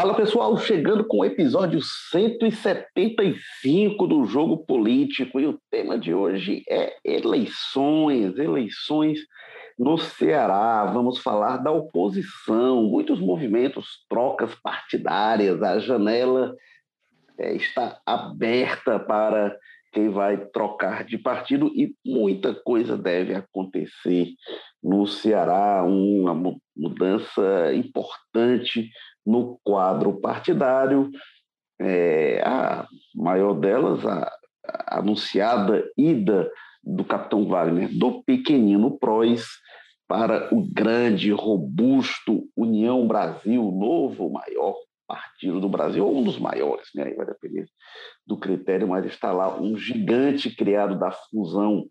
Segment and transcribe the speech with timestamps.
[0.00, 6.62] Fala pessoal, chegando com o episódio 175 do Jogo Político e o tema de hoje
[6.70, 9.18] é eleições, eleições
[9.76, 10.84] no Ceará.
[10.84, 16.54] Vamos falar da oposição, muitos movimentos, trocas partidárias, a janela
[17.36, 19.52] é, está aberta para
[19.92, 24.28] quem vai trocar de partido e muita coisa deve acontecer
[24.80, 28.88] no Ceará, uma mudança importante
[29.28, 31.10] no quadro partidário.
[31.78, 34.32] É, a maior delas, a,
[34.66, 36.50] a anunciada ida
[36.82, 39.46] do capitão Wagner do pequenino Prois
[40.08, 44.74] para o grande, robusto União Brasil, novo maior
[45.06, 47.04] partido do Brasil, ou um dos maiores, né?
[47.04, 47.66] Aí vai depender
[48.26, 51.86] do critério, mas está lá um gigante criado da fusão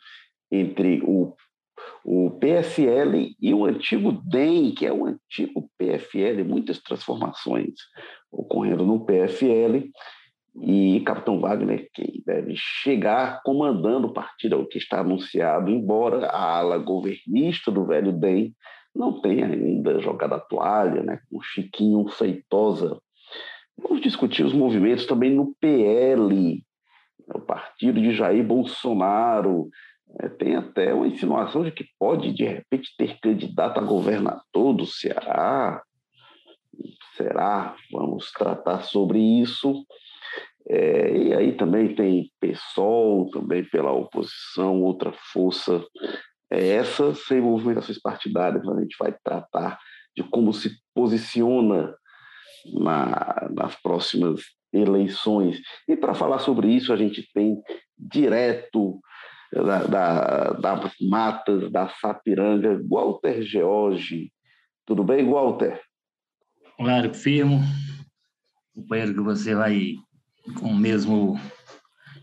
[0.52, 1.36] entre o,
[2.10, 7.74] o PSL e o antigo DEM, que é o antigo PFL, muitas transformações
[8.32, 9.90] ocorrendo no PFL,
[10.62, 16.28] e Capitão Wagner, que deve chegar comandando o partido, é o que está anunciado, embora
[16.28, 18.56] a ala governista do velho DEM
[18.96, 22.98] não tenha ainda jogado a toalha, né, com Chiquinho Feitosa
[23.80, 26.64] Vamos discutir os movimentos também no PL,
[27.34, 29.70] o partido de Jair Bolsonaro.
[30.20, 34.86] É, tem até uma insinuação de que pode, de repente, ter candidato a governador do
[34.86, 35.82] Ceará.
[37.16, 37.76] Será?
[37.92, 39.86] Vamos tratar sobre isso.
[40.70, 45.84] É, e aí também tem PSOL, também pela oposição, outra força.
[46.52, 49.80] É essa, sem movimentações partidárias, a gente vai tratar
[50.16, 51.96] de como se posiciona
[52.74, 54.42] na, nas próximas
[54.74, 55.60] eleições.
[55.88, 57.62] E para falar sobre isso, a gente tem
[57.98, 59.00] direto
[59.54, 64.32] da, da, das matas da Sapiranga, Walter George.
[64.86, 65.82] Tudo bem, Walter?
[66.78, 67.60] Claro, firmo.
[68.74, 69.96] Companheiro que você vai
[70.60, 71.40] com o mesmo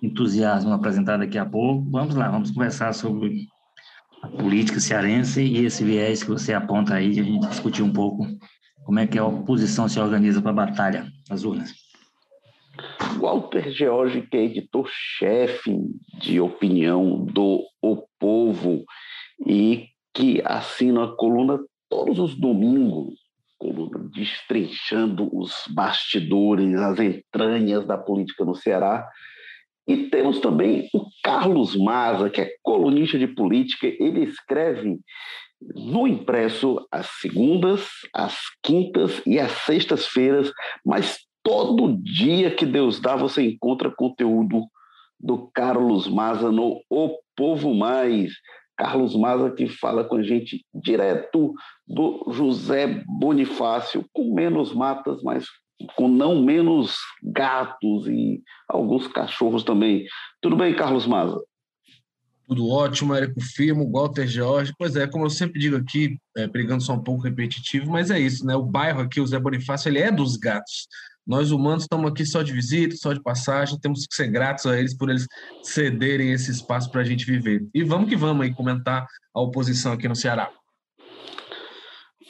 [0.03, 1.91] entusiasmo apresentar daqui a pouco.
[1.91, 3.47] Vamos lá, vamos conversar sobre
[4.23, 8.27] a política cearense e esse viés que você aponta aí, a gente discutir um pouco
[8.85, 11.73] como é que a oposição se organiza para a batalha nas urnas?
[13.19, 15.77] Walter George, que é editor-chefe
[16.21, 18.85] de opinião do O Povo
[19.47, 21.59] e que assina a coluna
[21.89, 23.15] todos os domingos,
[23.59, 29.09] coluna destrinchando os bastidores, as entranhas da política no Ceará.
[29.87, 33.87] E temos também o Carlos Maza, que é colunista de política.
[33.87, 34.99] Ele escreve
[35.75, 40.53] no impresso às segundas, às quintas e às sextas-feiras,
[40.85, 44.65] mas todo dia que Deus dá você encontra conteúdo
[45.21, 48.33] do Carlos Maza no O Povo Mais.
[48.77, 51.55] Carlos Maza que fala com a gente direto
[51.87, 55.47] do José Bonifácio, com menos matas, mas
[55.97, 60.07] com não menos gatos e alguns cachorros também.
[60.41, 61.41] Tudo bem, Carlos Maza?
[62.47, 64.75] Tudo ótimo, Érico Firmo, Walter Jorge.
[64.79, 68.19] Pois é, como eu sempre digo aqui, é, brigando só um pouco repetitivo, mas é
[68.19, 68.55] isso, né?
[68.55, 70.87] O bairro aqui, o Zé Bonifácio, ele é dos gatos.
[71.27, 74.79] Nós humanos estamos aqui só de visita, só de passagem, temos que ser gratos a
[74.79, 75.27] eles por eles
[75.63, 77.67] cederem esse espaço para a gente viver.
[77.75, 80.51] E vamos que vamos aí comentar a oposição aqui no Ceará.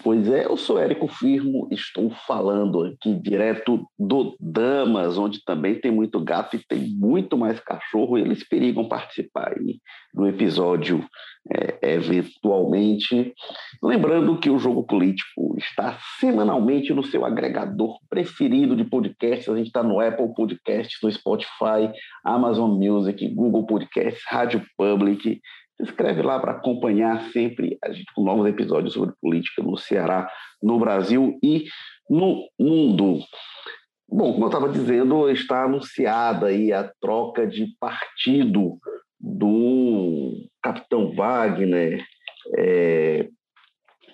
[0.05, 5.91] Pois é, eu sou Érico Firmo, estou falando aqui direto do Damas, onde também tem
[5.91, 9.79] muito gato e tem muito mais cachorro, eles perigam participar aí
[10.13, 11.03] do episódio
[11.51, 13.33] é, eventualmente.
[13.83, 19.69] Lembrando que o Jogo Político está semanalmente no seu agregador preferido de podcasts, a gente
[19.69, 21.91] está no Apple Podcasts, no Spotify,
[22.23, 25.41] Amazon Music, Google Podcasts, Rádio Public,
[25.77, 30.29] se inscreve lá para acompanhar sempre a gente com novos episódios sobre política no Ceará,
[30.63, 31.65] no Brasil e
[32.09, 33.19] no mundo.
[34.09, 38.79] Bom, como eu estava dizendo, está anunciada aí a troca de partido
[39.19, 42.05] do capitão Wagner
[42.57, 43.29] é,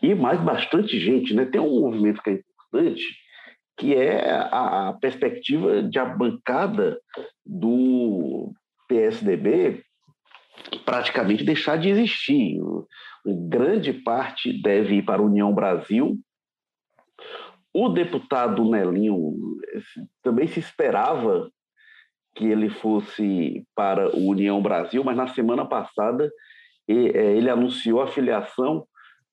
[0.02, 1.34] e mais bastante gente.
[1.34, 1.44] Né?
[1.44, 3.02] Tem um movimento que é importante,
[3.76, 6.98] que é a, a perspectiva de a bancada
[7.44, 8.52] do
[8.88, 9.82] PSDB
[10.84, 12.60] praticamente deixar de existir.
[13.48, 16.18] Grande parte deve ir para a União Brasil.
[17.72, 19.34] O deputado Nelinho
[20.22, 21.50] também se esperava
[22.34, 26.30] que ele fosse para o União Brasil, mas na semana passada
[26.88, 28.86] é, ele anunciou a filiação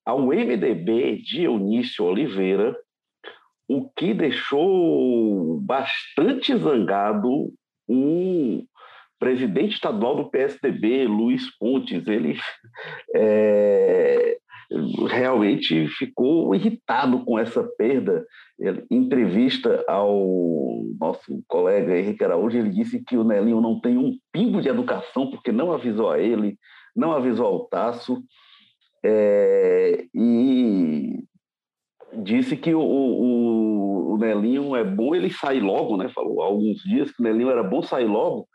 [0.06, 2.78] ao MDB de Eunício Oliveira,
[3.68, 7.52] o que deixou bastante zangado
[7.90, 8.66] um
[9.20, 12.38] presidente estadual do PSDB, Luiz Pontes, ele
[13.16, 14.38] é,
[15.08, 18.26] realmente ficou irritado com essa perda.
[18.60, 23.98] Ele, em entrevista ao nosso colega Henrique Araújo, ele disse que o Nelinho não tem
[23.98, 26.58] um pingo de educação porque não avisou a ele,
[26.96, 28.22] não avisou ao Tasso,
[29.04, 31.24] é, e
[32.24, 36.10] disse que o, o, o, Nelinho é bom ele sair logo, né?
[36.10, 38.48] Falou há alguns dias que o Nelinho era bom sair logo,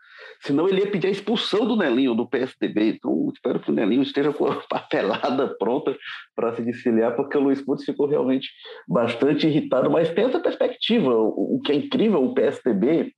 [0.42, 2.94] senão ele ia pedir a expulsão do Nelinho do PSDB.
[2.94, 5.96] Então, espero que o Nelinho esteja com a papelada pronta
[6.34, 8.48] para se desfiliar, porque o Luiz Putz ficou realmente
[8.88, 9.90] bastante irritado.
[9.90, 11.14] Mas tem essa perspectiva.
[11.14, 13.12] O, o que é incrível, o PSDB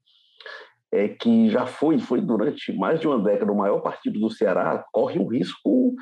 [0.93, 4.85] é que já foi, foi durante mais de uma década o maior partido do Ceará,
[4.93, 5.95] corre um risco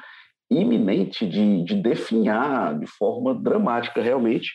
[0.51, 4.51] iminente de, de definhar de forma dramática, realmente,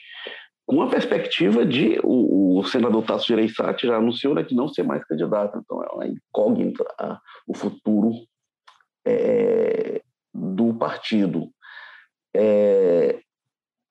[0.68, 4.84] com a perspectiva de o, o senador Tasso Gereissati já anunciou né, que não ser
[4.84, 7.18] mais candidato, então é uma incógnita a,
[7.48, 8.12] o futuro
[9.06, 10.02] é,
[10.34, 11.50] do partido.
[12.36, 13.22] É,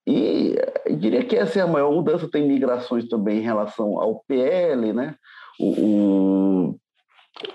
[0.07, 0.55] e
[0.99, 2.31] diria que essa é a maior mudança.
[2.31, 5.17] Tem migrações também em relação ao PL, né?
[5.59, 6.81] O, o,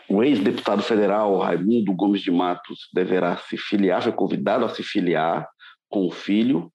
[0.10, 5.48] o ex-deputado federal Raimundo Gomes de Matos deverá se filiar, foi convidado a se filiar
[5.88, 6.74] com o filho,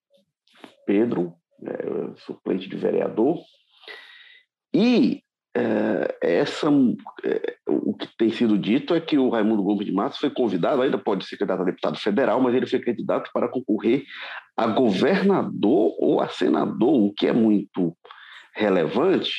[0.85, 3.39] Pedro, é, suplente de vereador.
[4.73, 5.23] E
[5.55, 6.67] é, essa,
[7.23, 10.81] é, o que tem sido dito é que o Raimundo Gomes de Matos foi convidado,
[10.83, 14.05] ainda pode ser candidato a deputado federal, mas ele foi candidato para concorrer
[14.55, 17.97] a governador ou a senador, o que é muito
[18.53, 19.31] relevante,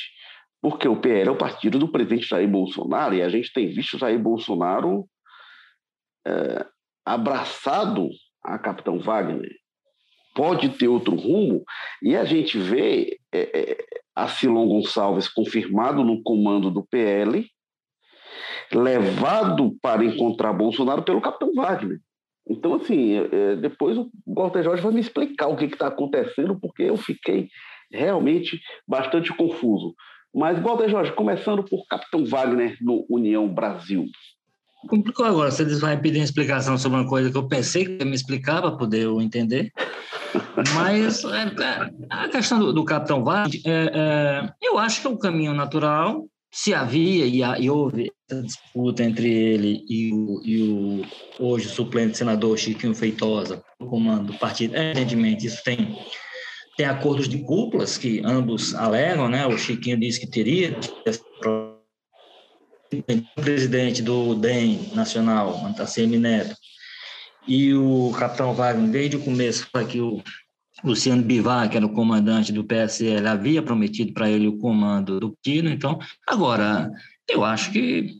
[0.61, 3.97] porque o PL é o partido do presidente Jair Bolsonaro e a gente tem visto
[3.97, 5.07] Jair Bolsonaro
[6.27, 6.65] é,
[7.05, 8.09] abraçado
[8.43, 9.49] a Capitão Wagner.
[10.39, 11.65] Pode ter outro rumo,
[12.01, 13.77] e a gente vê é, é,
[14.15, 17.45] a Silon Gonçalves confirmado no comando do PL,
[18.71, 21.99] levado para encontrar Bolsonaro pelo Capitão Wagner.
[22.47, 26.57] Então, assim, é, é depois o Walter Jorge vai me explicar o que está acontecendo,
[26.57, 27.49] porque eu fiquei
[27.91, 29.93] realmente bastante confuso.
[30.33, 34.05] Mas, Walter Jorge, começando por Capitão Wagner no União Brasil.
[34.87, 38.15] Complicou agora, você vai pedir uma explicação sobre uma coisa que eu pensei que me
[38.15, 39.73] explicar para poder eu entender.
[40.73, 45.17] Mas é, é, a questão do, do Capitão Wagner, é, eu acho que é um
[45.17, 46.25] caminho natural.
[46.51, 51.05] Se havia e, e houve essa disputa entre ele e o, e o
[51.39, 55.95] hoje suplente senador Chiquinho Feitosa, o comando do partido, evidentemente isso tem
[56.75, 59.45] tem acordos de cúpulas que ambos alegam, né?
[59.45, 60.79] O Chiquinho disse que teria
[61.45, 66.55] o presidente do DEM nacional, Antacemi Neto,
[67.49, 70.21] e o capitão Wagner, desde o começo, que o
[70.83, 75.31] Luciano Bivar, que era o comandante do PSL, havia prometido para ele o comando do
[75.31, 75.67] partido.
[75.67, 75.97] Então,
[76.27, 76.91] agora,
[77.27, 78.19] eu acho que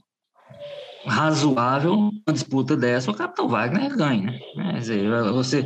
[1.06, 4.32] razoável uma disputa dessa, o capitão Wagner ganha.
[4.56, 4.74] Né?
[4.74, 5.66] Quer dizer, você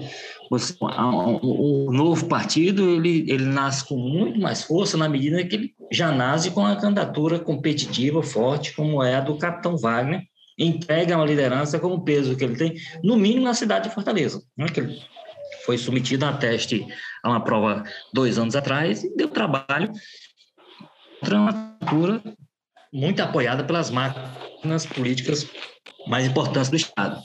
[0.50, 5.74] você, o, novo partido ele, ele nasce com muito mais força na medida que ele
[5.92, 10.22] já nasce com uma candidatura competitiva forte, como é a do Capitão Wagner,
[10.58, 14.42] entrega uma liderança com o peso que ele tem, no mínimo na cidade de Fortaleza,
[14.58, 14.68] né?
[14.68, 15.02] que ele
[15.66, 16.86] foi submetido a teste
[17.24, 17.84] a uma prova
[18.14, 19.92] dois anos atrás e deu trabalho
[21.20, 22.22] contra uma candidatura
[22.92, 25.48] muito apoiada pelas máquinas políticas
[26.08, 27.22] mais importantes do Estado.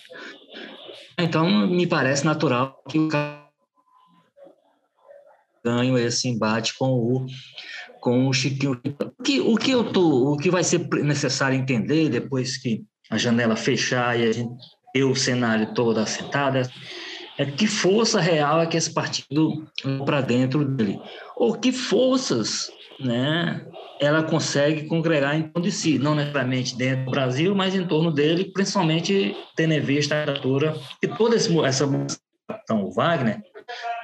[1.19, 3.09] Então, me parece natural que o
[5.65, 7.27] ganho esse embate com o
[8.01, 8.81] com o Chiquinho.
[9.19, 13.17] O que, o que eu tô, o que vai ser necessário entender depois que a
[13.17, 14.51] janela fechar e a gente
[14.93, 16.63] ter o cenário todo assentado é,
[17.39, 19.67] é que força real é que esse partido
[20.05, 21.01] para dentro dele,
[21.37, 23.65] ou que forças, né,
[24.01, 28.11] ela consegue congregar em torno de si, não necessariamente dentro do Brasil, mas em torno
[28.11, 31.87] dele, principalmente tendo em vista a altura que toda essa
[32.65, 33.43] então, Wagner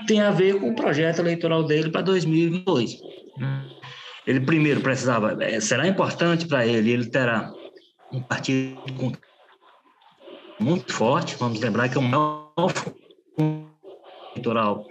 [0.06, 2.98] tem a ver com o projeto eleitoral dele para 2022.
[4.26, 7.52] Ele primeiro precisava, é, será importante para ele, ele terá
[8.12, 8.78] um partido
[10.60, 12.52] muito forte, vamos lembrar que é o maior
[14.34, 14.86] eleitoral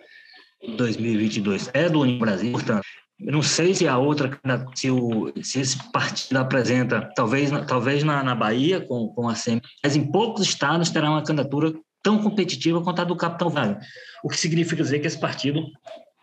[0.77, 2.85] 2022 é do União Brasil, portanto,
[3.19, 4.39] eu não sei se a outra,
[4.75, 9.61] se, o, se esse partido apresenta, talvez, talvez na, na Bahia, com, com a SEMI,
[9.83, 13.79] mas em poucos estados terá uma candidatura tão competitiva quanto a do Capitão Wagner.
[14.23, 15.63] O que significa dizer que esse partido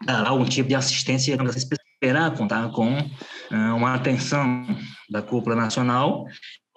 [0.04, 4.66] dará algum tipo de assistência, esperar contar com uh, uma atenção
[5.09, 6.26] da cúpula nacional,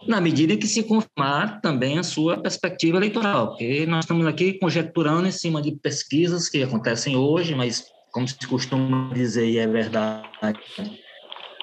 [0.08, 5.28] na medida que se confirmar também a sua perspectiva eleitoral, porque nós estamos aqui conjecturando
[5.28, 10.30] em cima de pesquisas que acontecem hoje, mas como se costuma dizer, e é verdade,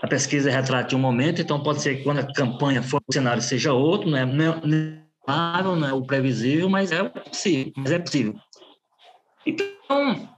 [0.02, 3.42] a pesquisa retrata um momento, então pode ser que quando a campanha for, o cenário
[3.42, 7.73] seja outro, não é, não é, não é o previsível, mas é possível.
[7.76, 8.35] Mas é possível.
[9.47, 10.28] Então,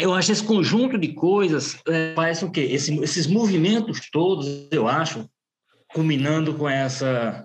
[0.00, 2.60] eu acho esse conjunto de coisas é, parece o quê?
[2.60, 5.28] Esse, esses movimentos todos, eu acho,
[5.92, 7.44] culminando com essa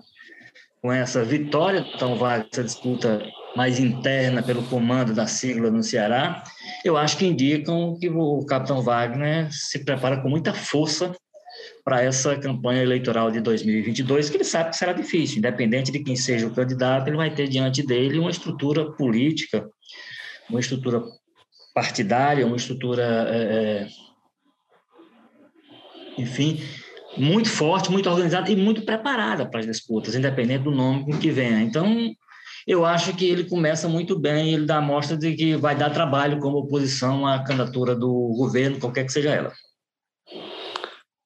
[0.80, 3.22] com essa vitória Tom Wagner, essa disputa
[3.56, 6.44] mais interna pelo comando da sigla no Ceará,
[6.84, 11.14] eu acho que indicam que o capitão Wagner se prepara com muita força
[11.82, 16.16] para essa campanha eleitoral de 2022, que ele sabe que será difícil, independente de quem
[16.16, 19.66] seja o candidato, ele vai ter diante dele uma estrutura política,
[20.50, 21.02] uma estrutura
[21.74, 23.86] partidária, uma estrutura, é
[26.16, 26.62] enfim,
[27.16, 31.62] muito forte, muito organizada e muito preparada para as disputas, independente do nome que venha.
[31.62, 32.14] Então,
[32.66, 36.38] eu acho que ele começa muito bem, ele dá mostra de que vai dar trabalho
[36.38, 39.52] como oposição à candidatura do governo, qualquer que seja ela.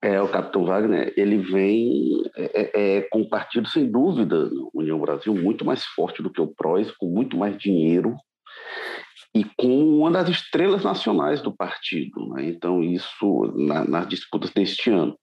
[0.02, 4.98] É, o Capitão Wagner, ele vem é, é, é com um partido, sem dúvida, União
[5.00, 8.16] Brasil, muito mais forte do que o PROS, com muito mais dinheiro
[9.34, 12.28] e com uma das estrelas nacionais do partido.
[12.30, 12.46] Né?
[12.46, 15.18] Então, isso na, nas disputas deste ano.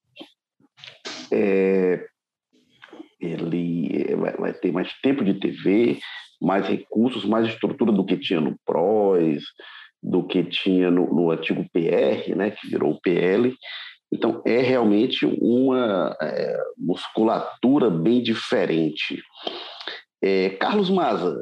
[1.31, 2.05] É,
[3.19, 5.99] ele vai, vai, ter mais tempo de TV,
[6.41, 9.43] mais recursos, mais estrutura do que tinha no PROS,
[10.01, 13.55] do que tinha no, no antigo PR, né, que virou o PL.
[14.11, 19.21] Então, é realmente uma é, musculatura bem diferente.
[20.21, 21.41] É, Carlos Maza,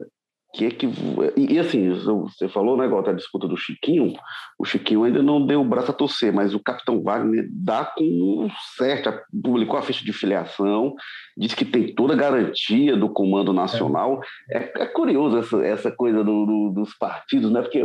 [0.54, 0.88] que é que
[1.36, 4.14] e, assim você falou né negócio da disputa do Chiquinho
[4.58, 8.48] o Chiquinho ainda não deu o braço a torcer mas o Capitão Wagner dá com
[8.78, 10.94] certo publicou a ficha de filiação
[11.38, 14.22] diz que tem toda a garantia do comando nacional.
[14.52, 17.62] É, é curioso essa, essa coisa do, do, dos partidos né?
[17.62, 17.82] Porque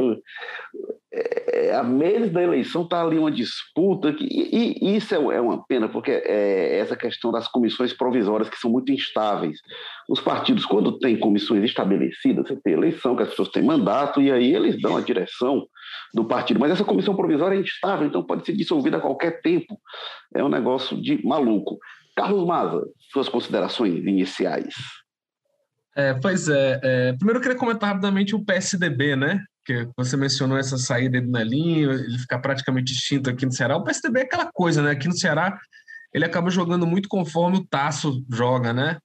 [1.10, 5.40] é, a meses da eleição está ali uma disputa que, e, e isso é, é,
[5.40, 9.58] uma pena porque é essa questão das comissões provisórias que são muito instáveis.
[10.08, 14.30] Os partidos quando têm comissões estabelecidas você tem eleição que as pessoas têm mandato e
[14.30, 15.66] aí eles dão a direção
[16.12, 16.60] do partido.
[16.60, 19.78] Mas essa comissão provisória é instável então pode ser dissolvida a qualquer tempo.
[20.34, 21.78] É um negócio de maluco
[22.18, 24.74] Carlos Maza suas considerações iniciais
[25.96, 29.42] é, pois é, é, primeiro eu queria comentar rapidamente o PSDB, né?
[29.68, 33.76] que você mencionou essa saída do Nelinho, ele ficar praticamente extinto aqui no Ceará.
[33.76, 34.92] O PSDB é aquela coisa, né?
[34.92, 35.60] Aqui no Ceará,
[36.14, 38.96] ele acaba jogando muito conforme o Tasso joga, né?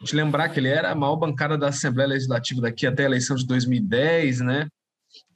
[0.00, 3.36] Gente lembrar que ele era a maior bancada da Assembleia Legislativa daqui até a eleição
[3.36, 4.66] de 2010, né?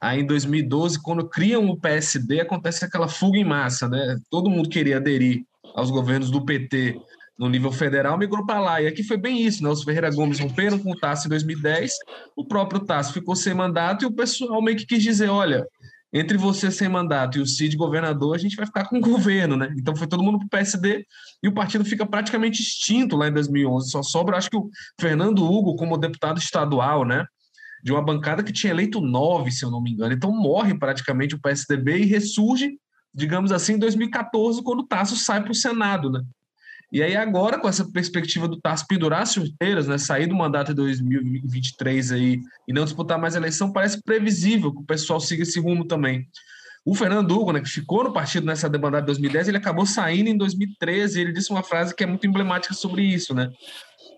[0.01, 4.19] Aí em 2012, quando criam o PSD, acontece aquela fuga em massa, né?
[4.29, 5.45] Todo mundo queria aderir
[5.77, 7.01] aos governos do PT
[7.39, 8.83] no nível federal, migrou para lá.
[8.83, 9.69] E aqui foi bem isso, né?
[9.69, 11.93] Os Ferreira Gomes romperam com o Tasso em 2010,
[12.37, 15.67] o próprio Tasso ficou sem mandato e o pessoal meio que quis dizer, olha,
[16.13, 19.57] entre você sem mandato e o Cid governador, a gente vai ficar com o governo,
[19.57, 19.75] né?
[19.77, 21.05] Então foi todo mundo para o PSD
[21.43, 23.91] e o partido fica praticamente extinto lá em 2011.
[23.91, 27.27] Só sobra, acho que o Fernando Hugo como deputado estadual, né?
[27.83, 30.15] De uma bancada que tinha eleito nove, se eu não me engano.
[30.15, 32.79] Então morre praticamente o PSDB e ressurge,
[33.13, 36.23] digamos assim, em 2014, quando o Tasso sai para o Senado, né?
[36.95, 40.69] E aí agora, com essa perspectiva do TAS pendurar as chuteiras, né, sair do mandato
[40.69, 45.43] de 2023 aí e não disputar mais a eleição, parece previsível que o pessoal siga
[45.43, 46.29] esse rumo também.
[46.87, 50.29] O Fernando Hugo, né, que ficou no partido nessa demandada de 2010, ele acabou saindo
[50.29, 53.51] em 2013 e ele disse uma frase que é muito emblemática sobre isso, né?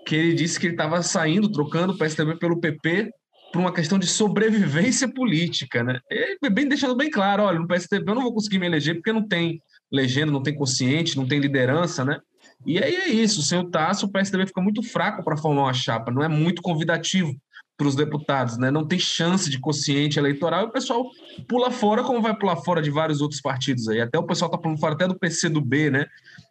[0.04, 3.10] Que ele disse que ele estava saindo, trocando o PSDB pelo PP
[3.54, 5.98] por uma questão de sobrevivência política, né?
[6.10, 9.14] E bem deixando bem claro, olha, no PSDB eu não vou conseguir me eleger porque
[9.14, 12.18] não tem legenda, não tem consciente, não tem liderança, né?
[12.64, 15.74] E aí é isso, sem o Tasso, o PSDB fica muito fraco para formar uma
[15.74, 17.34] chapa, não é muito convidativo
[17.76, 18.70] para os deputados, né?
[18.70, 21.10] Não tem chance de consciente eleitoral e o pessoal
[21.46, 24.00] pula fora, como vai pular fora de vários outros partidos aí.
[24.00, 26.06] Até o pessoal está pulando fora até do PC do B, né?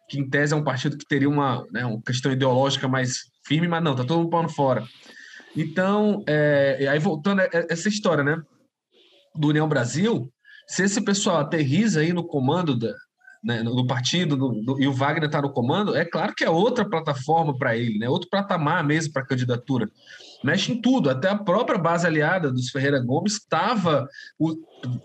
[0.08, 3.66] Que em tese é um partido que teria uma, né, uma questão ideológica mais firme,
[3.66, 4.84] mas não, tá todo mundo pulando fora.
[5.56, 8.40] Então, é, aí voltando a essa história, né?
[9.34, 10.30] Do União Brasil,
[10.68, 12.94] se esse pessoal aterriza aí no comando da,
[13.46, 16.50] né, no partido do, do, e o Wagner está no comando, é claro que é
[16.50, 19.88] outra plataforma para ele, né, outro patamar mesmo para a candidatura.
[20.42, 24.08] Mexe em tudo, até a própria base aliada dos Ferreira Gomes estava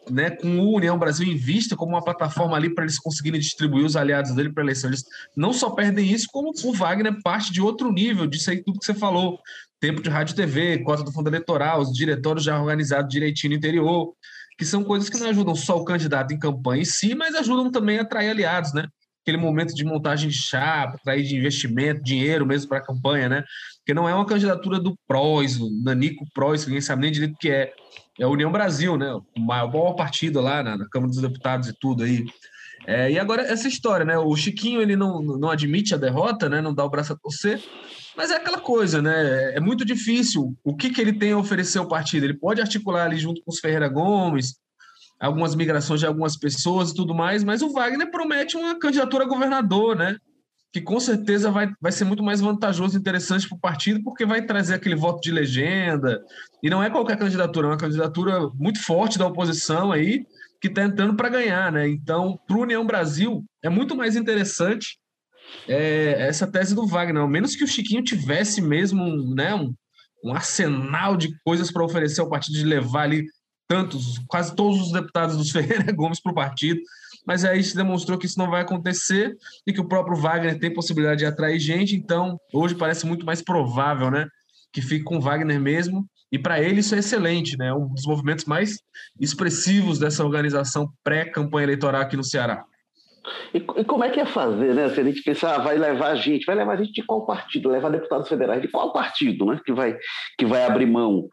[0.09, 3.85] né, com o União Brasil em vista como uma plataforma ali para eles conseguirem distribuir
[3.85, 4.89] os aliados dele para a eleição.
[4.89, 5.05] Eles
[5.37, 8.85] não só perdem isso, como o Wagner parte de outro nível, disso aí tudo que
[8.85, 9.39] você falou.
[9.79, 13.57] Tempo de rádio e TV, cota do fundo eleitoral, os diretórios já organizados direitinho no
[13.57, 14.13] interior
[14.61, 17.71] que são coisas que não ajudam só o candidato em campanha em si, mas ajudam
[17.71, 18.87] também a atrair aliados, né?
[19.23, 23.43] Aquele momento de montagem de chapa, atrair de investimento, dinheiro mesmo para a campanha, né?
[23.77, 27.37] Porque não é uma candidatura do PROS, o Nanico PROS, ninguém sabe nem direito o
[27.39, 27.73] que é.
[28.19, 29.11] É a União Brasil, né?
[29.35, 32.23] O maior partido lá na, na Câmara dos Deputados e tudo aí.
[32.87, 34.17] É, e agora essa história, né?
[34.17, 36.61] O Chiquinho ele não, não admite a derrota, né?
[36.61, 37.61] Não dá o braço a torcer.
[38.15, 39.55] Mas é aquela coisa, né?
[39.55, 40.55] É muito difícil.
[40.63, 42.25] O que, que ele tem a oferecer ao partido?
[42.25, 44.55] Ele pode articular ali junto com os Ferreira Gomes,
[45.19, 49.27] algumas migrações de algumas pessoas e tudo mais, mas o Wagner promete uma candidatura a
[49.27, 50.17] governador, né?
[50.73, 54.25] Que com certeza vai, vai ser muito mais vantajoso e interessante para o partido, porque
[54.25, 56.19] vai trazer aquele voto de legenda.
[56.63, 60.25] E não é qualquer candidatura, é uma candidatura muito forte da oposição aí,
[60.61, 61.89] que está entrando para ganhar, né?
[61.89, 64.99] Então, para o União Brasil, é muito mais interessante
[65.67, 69.73] é, essa tese do Wagner, ao menos que o Chiquinho tivesse mesmo né, um,
[70.23, 73.25] um arsenal de coisas para oferecer ao partido, de levar ali
[73.67, 76.79] tantos, quase todos os deputados dos Ferreira Gomes para o partido,
[77.25, 80.73] mas aí se demonstrou que isso não vai acontecer e que o próprio Wagner tem
[80.73, 84.27] possibilidade de atrair gente, então hoje parece muito mais provável, né,
[84.73, 88.05] que fique com o Wagner mesmo, e para ele isso é excelente, né, um dos
[88.05, 88.77] movimentos mais
[89.19, 92.63] expressivos dessa organização pré-campanha eleitoral aqui no Ceará.
[93.53, 94.89] E, e, como é que é fazer, né?
[94.89, 97.25] Se a gente pensar, ah, vai levar a gente, vai levar a gente de qual
[97.25, 97.69] partido?
[97.69, 99.59] Levar deputados federais de qual partido, né?
[99.63, 99.95] Que vai,
[100.37, 101.29] que vai abrir mão.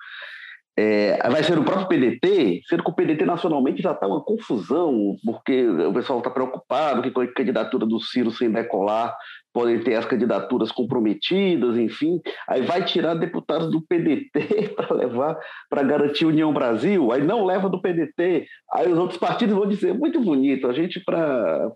[0.78, 5.16] É, vai ser o próprio PDT, sendo que o PDT nacionalmente já está uma confusão,
[5.24, 9.16] porque o pessoal está preocupado que com a candidatura do Ciro sem decolar
[9.58, 12.20] podem ter as candidaturas comprometidas, enfim.
[12.48, 15.36] Aí vai tirar deputados do PDT para levar
[15.68, 19.92] para garantir União Brasil, aí não leva do PDT, aí os outros partidos vão dizer
[19.92, 21.72] muito bonito, a gente para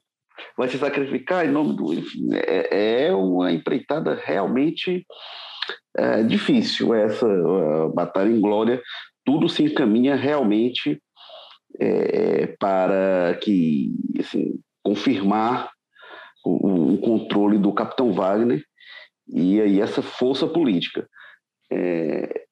[0.56, 1.92] vai se sacrificar em nome do.
[2.36, 5.04] É, é uma empreitada realmente
[5.96, 7.26] é, difícil essa
[7.92, 8.80] batalha em glória.
[9.24, 11.02] Tudo se encaminha realmente
[11.80, 15.68] é, para que assim, confirmar
[16.44, 18.62] o, o, controle do capitão Wagner
[19.28, 21.08] e aí essa força política.
[21.70, 22.44] É,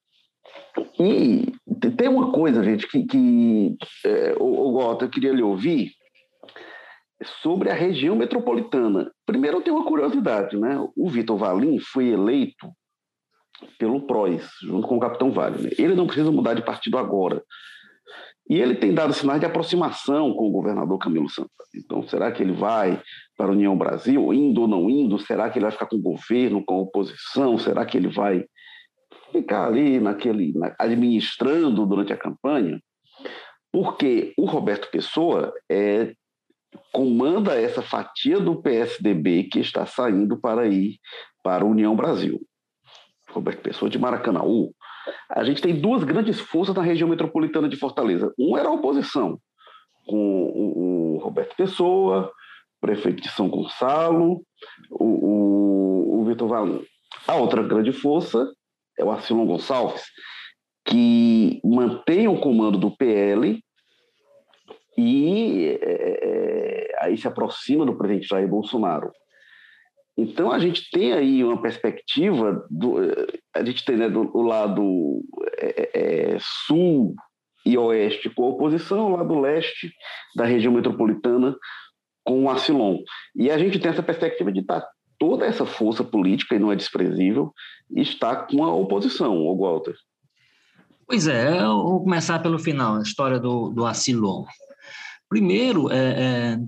[0.98, 1.52] e
[1.96, 5.92] tem uma coisa, gente, que, que é, o, o eu queria lhe ouvir
[7.42, 9.10] sobre a região metropolitana.
[9.26, 10.78] Primeiro, eu tenho uma curiosidade, né?
[10.96, 12.70] O Vitor Valim foi eleito
[13.78, 15.74] pelo PROS, junto com o capitão Wagner.
[15.78, 17.42] Ele não precisa mudar de partido agora.
[18.50, 21.50] E ele tem dado sinais de aproximação com o governador Camilo Santana.
[21.72, 23.00] Então, será que ele vai
[23.36, 25.20] para a União Brasil, indo ou não indo?
[25.20, 27.56] Será que ele vai ficar com o governo, com a oposição?
[27.56, 28.44] Será que ele vai
[29.30, 32.80] ficar ali naquele administrando durante a campanha?
[33.72, 36.12] Porque o Roberto Pessoa é,
[36.92, 40.96] comanda essa fatia do PSDB que está saindo para ir
[41.40, 42.40] para a União Brasil.
[43.28, 44.74] Roberto Pessoa de Maracanaú,
[45.28, 48.32] a gente tem duas grandes forças na região metropolitana de Fortaleza.
[48.38, 49.38] Um era a oposição,
[50.06, 52.32] com o, Roberto Pessoa,
[52.80, 54.42] prefeito de São Gonçalo,
[54.90, 56.84] o, o, o Vitor Valim.
[57.26, 58.50] A outra grande força
[58.98, 60.02] é o Arcilon Gonçalves,
[60.84, 63.62] que mantém o comando do PL
[64.96, 69.10] e é, é, aí se aproxima do presidente Jair Bolsonaro.
[70.16, 72.96] Então a gente tem aí uma perspectiva do,
[73.54, 75.22] a gente tem né, do, do lado
[75.58, 75.90] é,
[76.34, 77.14] é, sul
[77.64, 79.92] e oeste com a oposição, o lado leste
[80.34, 81.56] da região metropolitana
[82.24, 82.98] com o Acilon.
[83.34, 84.86] E a gente tem essa perspectiva de estar
[85.18, 87.52] toda essa força política, e não é desprezível,
[87.94, 89.94] está com a oposição, o Walter.
[91.06, 94.44] Pois é, eu vou começar pelo final, a história do, do Acilon.
[95.28, 96.58] Primeiro, é, é,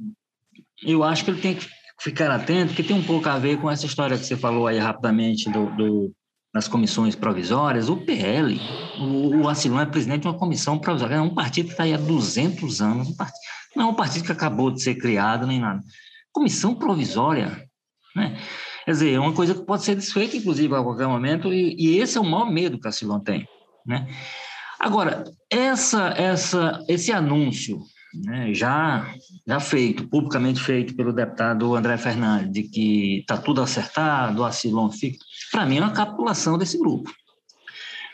[0.85, 1.67] eu acho que ele tem que
[2.03, 4.79] ficar atento, que tem um pouco a ver com essa história que você falou aí
[4.79, 6.13] rapidamente do, do
[6.53, 7.89] das comissões provisórias.
[7.89, 8.61] O PL,
[8.99, 11.95] o, o Acilon é presidente de uma comissão provisória, é um partido que está aí
[11.95, 13.41] há 200 anos, um partido,
[13.75, 15.81] não é um partido que acabou de ser criado nem nada.
[16.31, 17.65] Comissão provisória,
[18.15, 18.39] né?
[18.85, 21.99] Quer dizer, é uma coisa que pode ser desfeita, inclusive, a qualquer momento, e, e
[21.99, 23.49] esse é o maior medo que a Acilon tem,
[23.87, 24.09] né?
[24.79, 27.79] Agora, essa, essa, esse anúncio
[28.15, 29.15] né, já,
[29.47, 34.91] já feito, publicamente feito pelo deputado André Fernandes, de que está tudo acertado, o Acilon
[34.91, 37.11] fica, para mim é uma capitulação desse grupo.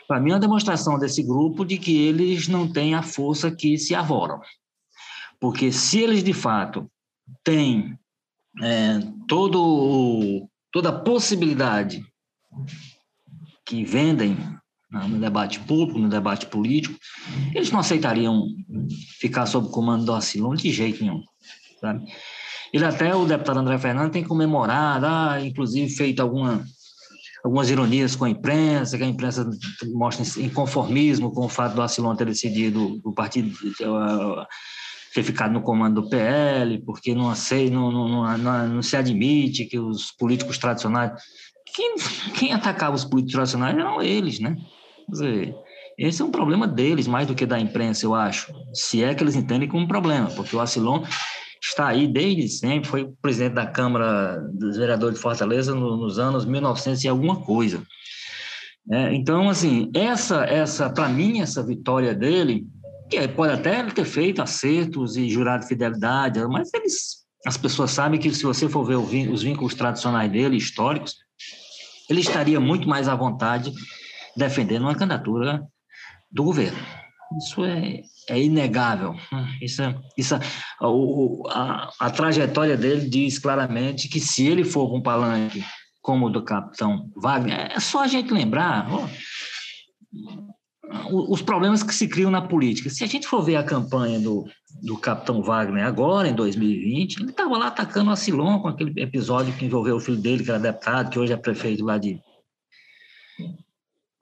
[0.07, 3.77] Para mim é uma demonstração desse grupo de que eles não têm a força que
[3.77, 4.41] se avoram.
[5.39, 6.89] Porque se eles, de fato,
[7.43, 7.97] têm
[8.61, 12.03] é, todo, toda a possibilidade
[13.63, 14.37] que vendem
[14.91, 16.97] no debate público, no debate político,
[17.53, 18.47] eles não aceitariam
[19.19, 21.21] ficar sob o comando do Acilon de jeito nenhum.
[21.79, 22.05] Sabe?
[22.73, 26.63] Ele até, o deputado André Fernandes, tem comemorado, ah, inclusive feito alguma,
[27.43, 29.47] algumas ironias com a imprensa, que a imprensa
[29.93, 34.45] mostra inconformismo com o fato do Acilon ter decidido o partido uh,
[35.13, 39.65] ter ficado no comando do PL, porque não, aceita, não, não, não, não se admite
[39.65, 41.19] que os políticos tradicionais
[41.73, 41.95] quem,
[42.35, 44.55] quem atacava os políticos tradicionais eram eles, né?
[45.09, 45.55] Quer dizer,
[45.97, 48.53] esse é um problema deles, mais do que da imprensa, eu acho.
[48.73, 51.03] Se é que eles entendem como problema, porque o Acilon
[51.61, 56.45] está aí desde sempre, foi presidente da Câmara dos Vereadores de Fortaleza no, nos anos
[56.45, 57.83] 1900 e alguma coisa.
[58.91, 62.65] É, então, assim, essa, essa para mim, essa vitória dele,
[63.09, 68.33] que pode até ter feito acertos e jurado fidelidade, mas eles, as pessoas sabem que
[68.33, 71.15] se você for ver os vínculos tradicionais dele, históricos,
[72.09, 73.71] ele estaria muito mais à vontade
[74.39, 75.61] defendendo uma candidatura
[76.31, 76.79] do governo.
[77.37, 79.15] Isso é, é inegável.
[79.61, 80.39] Isso, é, isso é,
[81.49, 85.63] a, a, trajetória dele diz claramente que se ele for com um palanque
[86.01, 88.87] como o do capitão Wagner, é só a gente lembrar
[91.11, 92.89] os problemas que se criam na política.
[92.89, 94.45] Se a gente for ver a campanha do,
[94.81, 99.53] do capitão Wagner agora, em 2020, ele estava lá atacando a Silon com aquele episódio
[99.53, 102.19] que envolveu o filho dele, que era deputado, que hoje é prefeito lá de.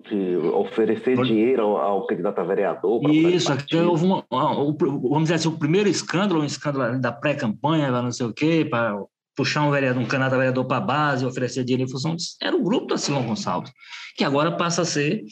[0.10, 3.02] De oferecer dinheiro ao, ao, candidato a vereador.
[3.10, 3.52] Isso,
[3.86, 8.34] houve uma, vamos dizer assim, o primeiro escândalo, um escândalo da pré-campanha, não sei o
[8.34, 8.98] quê, para
[9.36, 12.36] puxar um, vereador, um candidato a vereador para a base, oferecer dinheiro em função disso,
[12.42, 13.72] era o grupo da Silon Gonçalves,
[14.16, 15.24] que agora passa a ser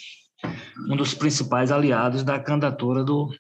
[0.89, 3.33] um dos principais aliados da candidatura do,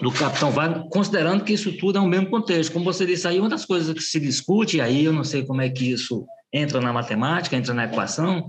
[0.00, 2.72] do capitão Wagner, considerando que isso tudo é o mesmo contexto.
[2.72, 5.60] Como você disse aí, uma das coisas que se discute, aí eu não sei como
[5.60, 8.48] é que isso entra na matemática, entra na equação,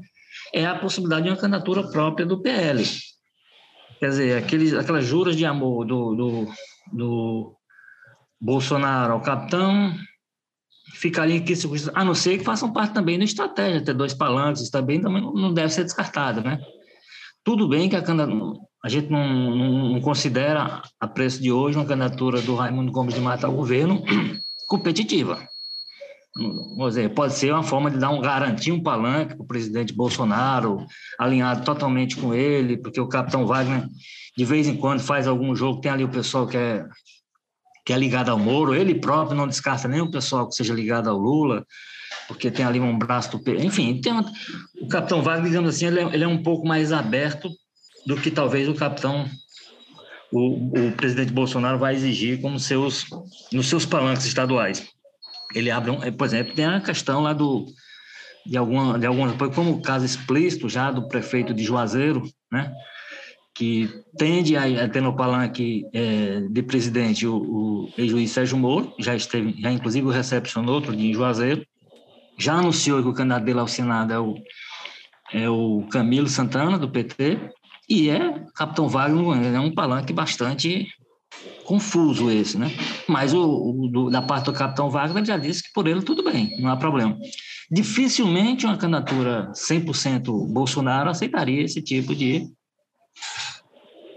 [0.54, 2.84] é a possibilidade de uma candidatura própria do PL.
[4.00, 6.48] Quer dizer, aqueles, aquelas juras de amor do, do,
[6.92, 7.56] do
[8.40, 9.94] Bolsonaro ao capitão
[10.94, 11.54] ficaria aqui,
[11.94, 15.54] a não ser que façam parte também da estratégia, ter dois palanques, também, também não
[15.54, 16.60] deve ser descartada, né?
[17.44, 18.04] Tudo bem que a,
[18.84, 23.14] a gente não, não, não, considera, a preço de hoje, uma candidatura do Raimundo Gomes
[23.14, 24.04] de Mata ao governo
[24.68, 25.48] competitiva.
[26.88, 30.86] Dizer, pode ser uma forma de dar um garantir um palanque para o presidente Bolsonaro,
[31.20, 33.86] alinhado totalmente com ele, porque o capitão Wagner,
[34.38, 36.86] de vez em quando, faz algum jogo, tem ali o pessoal que é,
[37.86, 41.10] que é ligado ao Moro, ele próprio não descarta nem o pessoal que seja ligado
[41.10, 41.65] ao Lula
[42.28, 44.32] porque tem ali um braço do Enfim, tem uma...
[44.82, 47.50] o capitão Wagner, digamos assim, ele é, ele é, um pouco mais aberto
[48.06, 49.30] do que talvez o capitão,
[50.32, 53.06] o, o presidente Bolsonaro vai exigir como seus,
[53.52, 54.88] nos seus palanques estaduais.
[55.54, 57.66] Ele abre, um, por exemplo, tem a questão lá do
[58.46, 62.74] de alguma de alguma como o caso explícito já do prefeito de Juazeiro, né?
[63.54, 68.94] que tende a, a ter no palanque é, de presidente o, o ex-juiz Sérgio Moro,
[68.98, 71.66] já esteve, já inclusive o recepcionou outro dia em Juazeiro,
[72.40, 74.36] já anunciou que o candidato dele ao Senado é o,
[75.34, 77.52] é o Camilo Santana, do PT,
[77.90, 80.88] e é Capitão Wagner, é um palanque bastante
[81.72, 82.70] confuso esse, né?
[83.08, 86.22] Mas o, o do, da parte do Capitão Wagner já disse que por ele tudo
[86.22, 87.18] bem, não há problema.
[87.72, 92.46] Dificilmente uma candidatura 100% Bolsonaro aceitaria esse tipo de,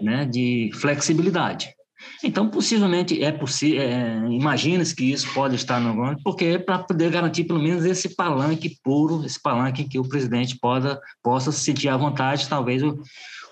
[0.01, 1.73] né, de flexibilidade.
[2.21, 6.79] Então, possivelmente, é possível, é, imagina-se que isso pode estar no governo, porque é para
[6.79, 11.61] poder garantir pelo menos esse palanque puro, esse palanque que o presidente possa, possa se
[11.61, 13.01] sentir à vontade, talvez o,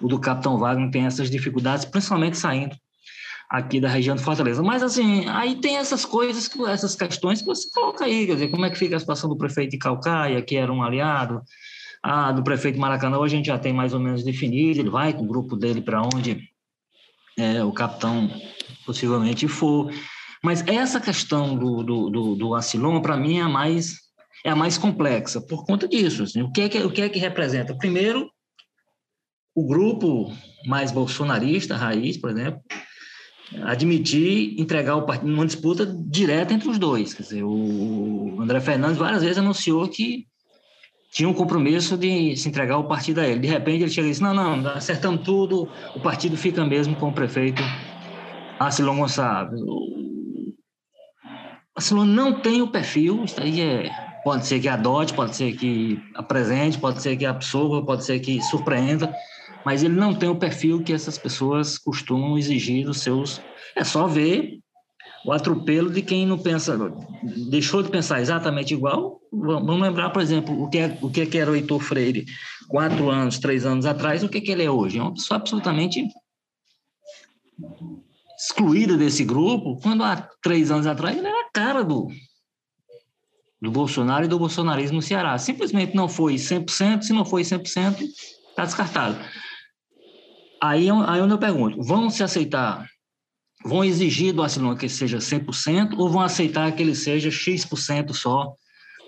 [0.02, 2.76] o do capitão Wagner tenha essas dificuldades, principalmente saindo
[3.54, 4.64] aqui da região de Fortaleza.
[4.64, 8.66] Mas, assim, aí tem essas coisas, essas questões que você coloca aí, quer dizer, como
[8.66, 11.40] é que fica a situação do prefeito de Calcaia, que era um aliado,
[12.36, 15.24] do prefeito de Maracanã, a gente já tem mais ou menos definido, ele vai com
[15.24, 16.50] o grupo dele para onde
[17.38, 18.28] é, o capitão
[18.88, 19.94] possivelmente for.
[20.44, 24.02] Mas essa questão do, do, do, do para mim, é a mais
[24.44, 26.24] é a mais complexa por conta disso.
[26.24, 27.78] Assim, o, que é que, o que é que representa?
[27.78, 28.30] Primeiro,
[29.56, 30.34] o grupo
[30.66, 32.60] mais bolsonarista, raiz, por exemplo,
[33.64, 37.14] admitir entregar o partido numa disputa direta entre os dois.
[37.14, 40.26] Quer dizer, o André Fernandes várias vezes anunciou que
[41.12, 43.40] tinha um compromisso de se entregar o partido a ele.
[43.40, 47.10] De repente ele chega e diz: não, não, acertamos tudo, o partido fica mesmo com
[47.10, 47.62] o prefeito
[48.60, 49.60] Arcelon Gonçalves.
[51.76, 53.90] Arcelon não tem o perfil, isso aí é,
[54.24, 58.42] pode ser que adote, pode ser que apresente, pode ser que absorva, pode ser que
[58.42, 59.14] surpreenda,
[59.66, 63.42] mas ele não tem o perfil que essas pessoas costumam exigir dos seus.
[63.76, 64.60] É só ver
[65.26, 66.78] o atropelo de quem não pensa,
[67.50, 69.22] deixou de pensar exatamente igual.
[69.32, 72.26] Vamos lembrar, por exemplo, o que, é, o é que era o Heitor Freire
[72.68, 75.00] quatro anos, três anos atrás, o que, é que ele é hoje.
[75.00, 76.06] É uma pessoa absolutamente
[78.38, 82.10] excluída desse grupo, quando há três anos atrás ele era a cara do,
[83.62, 85.38] do Bolsonaro e do bolsonarismo no Ceará.
[85.38, 88.02] Simplesmente não foi 100%, se não foi 100%,
[88.50, 89.18] está descartado.
[90.64, 92.86] Aí, aí onde eu pergunto, vão se aceitar
[93.66, 98.54] vão exigir do Arcelor que seja 100% ou vão aceitar que ele seja X% só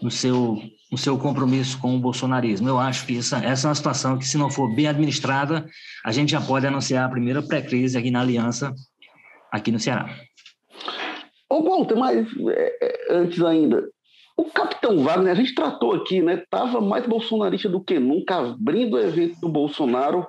[0.02, 0.58] no seu,
[0.92, 2.70] no seu compromisso com o bolsonarismo?
[2.70, 5.66] Eu acho que essa, essa é uma situação que, se não for bem administrada,
[6.04, 8.74] a gente já pode anunciar a primeira pré-crise aqui na Aliança,
[9.52, 10.10] aqui no Ceará.
[11.50, 13.84] Ô, Walter, mas é, é, antes ainda,
[14.38, 16.36] o capitão Wagner, a gente tratou aqui, né?
[16.36, 20.26] Estava mais bolsonarista do que nunca, abrindo o evento do Bolsonaro.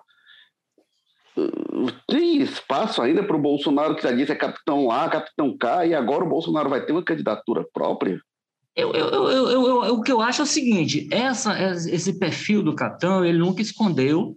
[2.08, 5.94] Tem espaço ainda para o Bolsonaro, que já disse é capitão lá, capitão cá, e
[5.94, 8.20] agora o Bolsonaro vai ter uma candidatura própria?
[8.74, 9.50] Eu, eu, eu,
[9.84, 13.62] eu, o que eu acho é o seguinte: essa, esse perfil do capitão, ele nunca
[13.62, 14.36] escondeu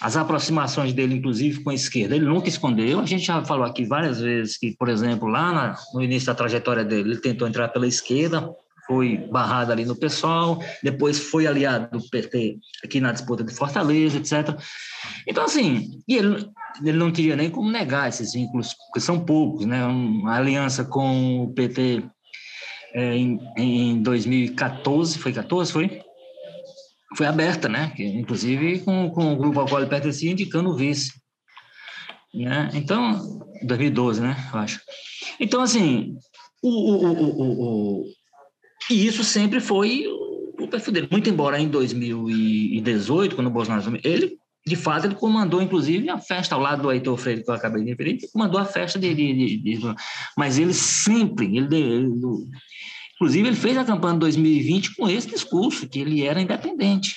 [0.00, 2.16] as aproximações dele, inclusive, com a esquerda.
[2.16, 3.00] Ele nunca escondeu.
[3.00, 6.34] A gente já falou aqui várias vezes que, por exemplo, lá na, no início da
[6.34, 8.50] trajetória dele, ele tentou entrar pela esquerda,
[8.90, 14.18] foi barrado ali no pessoal, depois foi aliado do PT aqui na disputa de Fortaleza,
[14.18, 14.60] etc.
[15.28, 16.44] Então, assim, ele,
[16.84, 19.86] ele não teria nem como negar esses vínculos, porque são poucos, né?
[19.86, 22.02] Uma aliança com o PT
[22.92, 26.02] é, em, em 2014, foi 14, foi?
[27.16, 27.92] Foi aberta, né?
[27.96, 31.12] Inclusive com, com o grupo ao qual ele pertencia indicando o vice.
[32.34, 32.70] Né?
[32.74, 34.36] Então, 2012, né?
[34.52, 34.80] Eu acho.
[35.38, 36.16] Então, assim,
[36.60, 38.19] o, o, o, o,
[38.90, 40.06] e isso sempre foi
[40.58, 41.08] o perfil dele.
[41.10, 46.54] Muito embora em 2018, quando o Bolsonaro ele de fato, ele comandou, inclusive, a festa
[46.54, 49.56] ao lado do Heitor Freire, que eu acabei de referir, comandou a festa de, de,
[49.56, 49.80] de,
[50.36, 52.10] mas ele sempre, ele, ele,
[53.14, 57.16] Inclusive, ele fez a campanha de 2020 com esse discurso, que ele era independente,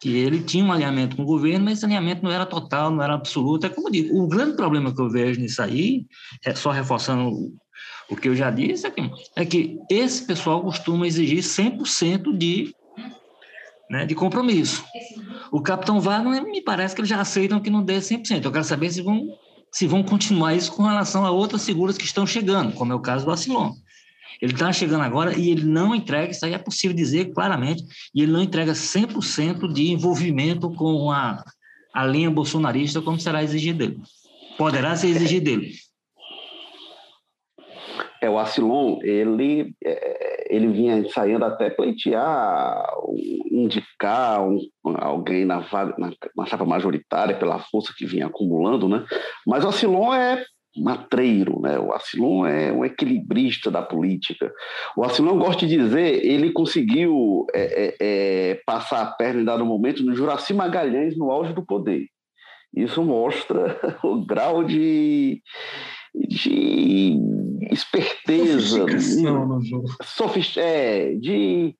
[0.00, 3.02] que ele tinha um alinhamento com o governo, mas esse alinhamento não era total, não
[3.02, 3.64] era absoluto.
[3.64, 6.06] É como digo, o grande problema que eu vejo nisso aí,
[6.44, 7.54] é só reforçando
[8.12, 12.74] o que eu já disse, é que, é que esse pessoal costuma exigir 100% de,
[13.88, 14.84] né, de compromisso.
[15.50, 18.44] O capitão Wagner, me parece que eles já aceitam que não dê 100%.
[18.44, 19.34] Eu quero saber se vão,
[19.72, 23.00] se vão continuar isso com relação a outras figuras que estão chegando, como é o
[23.00, 23.72] caso do Acilon.
[24.42, 27.82] Ele está chegando agora e ele não entrega, isso aí é possível dizer claramente,
[28.14, 31.42] e ele não entrega 100% de envolvimento com a,
[31.94, 34.02] a linha bolsonarista como será exigido dele.
[34.58, 35.72] Poderá ser exigido dele.
[38.20, 42.84] É, o Acilon, ele, é, ele vinha ensaiando até pleitear,
[43.50, 45.60] indicar um, alguém na,
[45.98, 49.04] na, na chapa majoritária pela força que vinha acumulando, né?
[49.46, 50.44] Mas o Acilon é
[50.76, 51.78] matreiro, né?
[51.78, 54.52] O Acilon é um equilibrista da política.
[54.96, 59.66] O Acilon, gosto de dizer, ele conseguiu é, é, é, passar a perna em dado
[59.66, 62.06] momento no Juraci Magalhães no auge do poder.
[62.74, 65.42] Isso mostra o grau de,
[66.14, 67.18] de
[67.70, 68.84] esperteza,
[70.04, 71.74] sofist é, de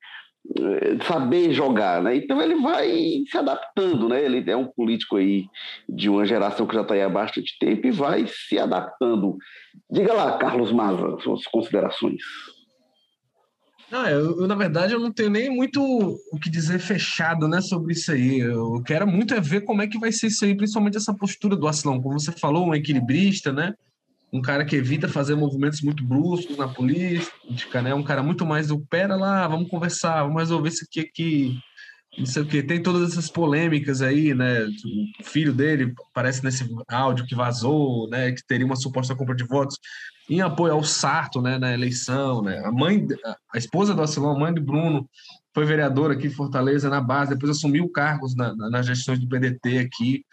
[0.59, 2.17] eh, saber jogar, né?
[2.17, 4.25] Então ele vai se adaptando, né?
[4.25, 5.47] Ele é um político aí
[5.89, 9.37] de uma geração que já está aí há bastante tempo e vai se adaptando.
[9.91, 12.23] Diga lá, Carlos Maza, suas considerações.
[13.89, 17.61] Não, eu, eu, na verdade eu não tenho nem muito o que dizer fechado, né,
[17.61, 18.41] sobre isso aí.
[18.41, 21.55] Eu quero muito é ver como é que vai ser isso aí, principalmente essa postura
[21.55, 23.75] do Aslão, como você falou, um equilibrista, né?
[24.33, 27.95] Um cara que evita fazer movimentos muito bruscos na política, né?
[27.95, 31.59] Um cara muito mais do pera lá, vamos conversar, vamos resolver isso aqui, aqui
[32.19, 32.63] não sei o que.
[32.63, 34.65] Tem todas essas polêmicas aí, né?
[35.21, 38.33] O filho dele parece nesse áudio que vazou, né?
[38.33, 39.79] Que teria uma suposta compra de votos
[40.29, 41.59] em apoio ao Sarto, né?
[41.59, 42.59] Na eleição, né?
[42.65, 43.07] A mãe,
[43.53, 45.09] a esposa do Acilão, a mãe do Bruno,
[45.55, 49.29] foi vereadora aqui em Fortaleza na base, depois assumiu cargos na, na, nas gestões do
[49.29, 50.25] PDT aqui.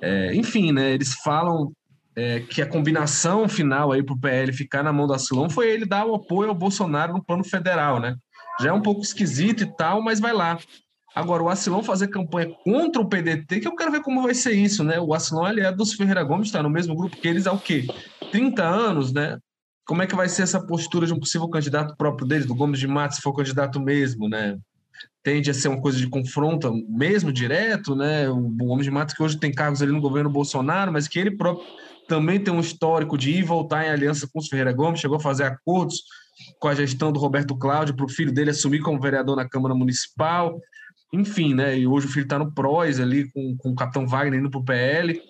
[0.00, 0.92] É, enfim, né?
[0.92, 1.72] Eles falam
[2.16, 5.70] é, que a combinação final aí para o PL ficar na mão do Acilon foi
[5.70, 8.16] ele dar o apoio ao Bolsonaro no plano federal, né?
[8.60, 10.58] Já é um pouco esquisito e tal, mas vai lá.
[11.14, 14.52] Agora, o Acilon fazer campanha contra o PDT, que eu quero ver como vai ser
[14.52, 14.98] isso, né?
[14.98, 17.86] O aliado é dos Ferreira Gomes, está no mesmo grupo que eles há o quê?
[18.32, 19.38] 30 anos, né?
[19.86, 22.80] Como é que vai ser essa postura de um possível candidato próprio deles, do Gomes
[22.80, 24.56] de Matos, se for candidato mesmo, né?
[25.22, 28.28] Tende a ser uma coisa de confronto mesmo, direto, né?
[28.28, 31.36] O Gomes de Matos, que hoje tem cargos ali no governo Bolsonaro, mas que ele
[31.36, 31.64] próprio
[32.08, 35.16] também tem um histórico de ir e voltar em aliança com os Ferreira Gomes, chegou
[35.16, 36.02] a fazer acordos
[36.58, 39.74] com a gestão do Roberto Cláudio para o filho dele assumir como vereador na Câmara
[39.74, 40.60] Municipal.
[41.12, 41.78] Enfim, né?
[41.78, 44.60] E hoje o filho está no PROS ali com, com o capitão Wagner indo para
[44.60, 45.20] o PL.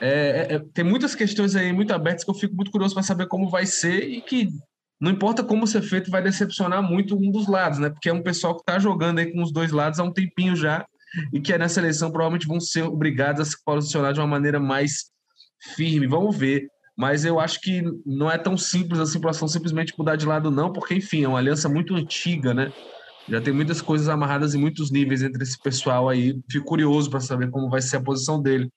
[0.00, 3.02] É, é, é, tem muitas questões aí muito abertas que eu fico muito curioso para
[3.02, 4.48] saber como vai ser e que
[5.00, 7.88] não importa como ser feito, vai decepcionar muito um dos lados, né?
[7.88, 10.54] Porque é um pessoal que está jogando aí com os dois lados há um tempinho
[10.54, 10.84] já
[11.32, 15.10] e que nessa eleição provavelmente vão ser obrigados a se posicionar de uma maneira mais
[15.74, 16.68] firme, vamos ver.
[16.96, 20.72] Mas eu acho que não é tão simples assim para simplesmente mudar de lado, não,
[20.72, 22.72] porque, enfim, é uma aliança muito antiga, né?
[23.28, 26.38] Já tem muitas coisas amarradas em muitos níveis entre esse pessoal aí.
[26.50, 28.70] Fico curioso para saber como vai ser a posição dele.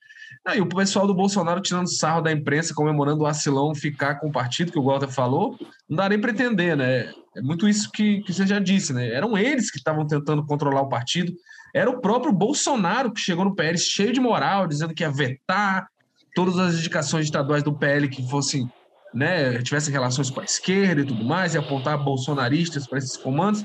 [0.46, 4.28] Ah, e o pessoal do Bolsonaro tirando sarro da imprensa, comemorando o Acilão ficar com
[4.28, 5.58] o partido, que o Walter falou,
[5.90, 7.12] não dá nem para entender, né?
[7.36, 9.12] É muito isso que, que você já disse, né?
[9.12, 11.34] Eram eles que estavam tentando controlar o partido.
[11.74, 15.88] Era o próprio Bolsonaro que chegou no PL cheio de moral, dizendo que ia vetar,
[16.34, 18.70] todas as indicações estaduais do PL que fossem
[19.14, 23.64] né, tivesse relações com a esquerda e tudo mais, e apontar bolsonaristas para esses comandos.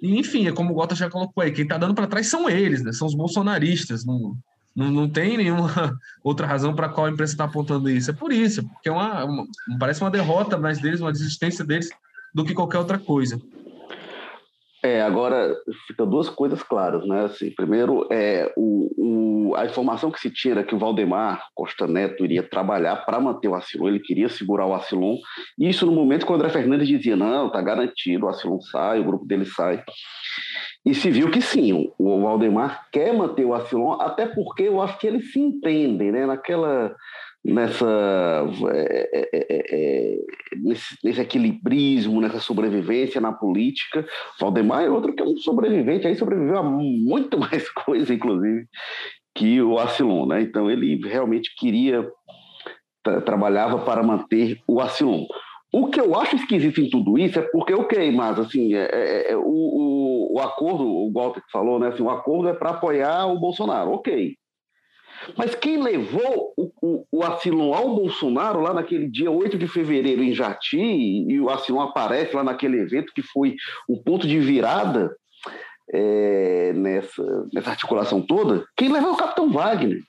[0.00, 2.48] E, enfim, é como o Gota já colocou aí, quem está dando para trás são
[2.48, 4.04] eles, né, são os bolsonaristas.
[4.04, 4.36] Não,
[4.74, 8.10] não, não tem nenhuma outra razão para qual a imprensa está apontando isso.
[8.10, 9.46] É por isso, porque é uma, uma,
[9.78, 11.88] parece uma derrota mais deles, uma desistência deles,
[12.34, 13.40] do que qualquer outra coisa.
[14.82, 17.24] É, agora fica duas coisas claras, né?
[17.24, 22.24] Assim, primeiro, é o, o, a informação que se tira que o Valdemar Costa Neto
[22.24, 25.16] iria trabalhar para manter o Acilon, ele queria segurar o Acilon,
[25.58, 29.04] isso no momento que o André Fernandes dizia, não, tá garantido, o Acilon sai, o
[29.04, 29.82] grupo dele sai.
[30.84, 34.98] E se viu que sim, o Valdemar quer manter o Acilon, até porque eu acho
[34.98, 36.26] que eles se entendem, né?
[36.26, 36.94] Naquela
[37.46, 37.86] nessa
[38.74, 40.18] é é, é, é, é,
[40.56, 44.04] nesse, nesse, equilibrismo, nessa sobrevivência na política.
[44.40, 48.66] Valdemar é outro que é um sobrevivente, aí sobreviveu a muito mais coisa, inclusive,
[49.34, 50.42] que o Acilon, né?
[50.42, 52.08] Então ele realmente queria
[53.02, 55.26] tra trabalhava para manter o Acilon.
[55.72, 59.36] O que eu acho esquisito em tudo isso é porque, ok, mas assim, é, é,
[59.36, 61.88] o, o, o, acordo, o Walter falou, né?
[61.88, 64.34] Assim, o acordo é para apoiar o Bolsonaro, ok.
[65.36, 67.24] Mas quem levou o, o, o
[67.74, 72.44] ao Bolsonaro lá naquele dia 8 de fevereiro em Jati, e o Acilon aparece lá
[72.44, 73.56] naquele evento que foi
[73.88, 75.14] um ponto de virada
[75.92, 80.00] é, nessa, nessa articulação toda, quem levou é o Capitão Wagner.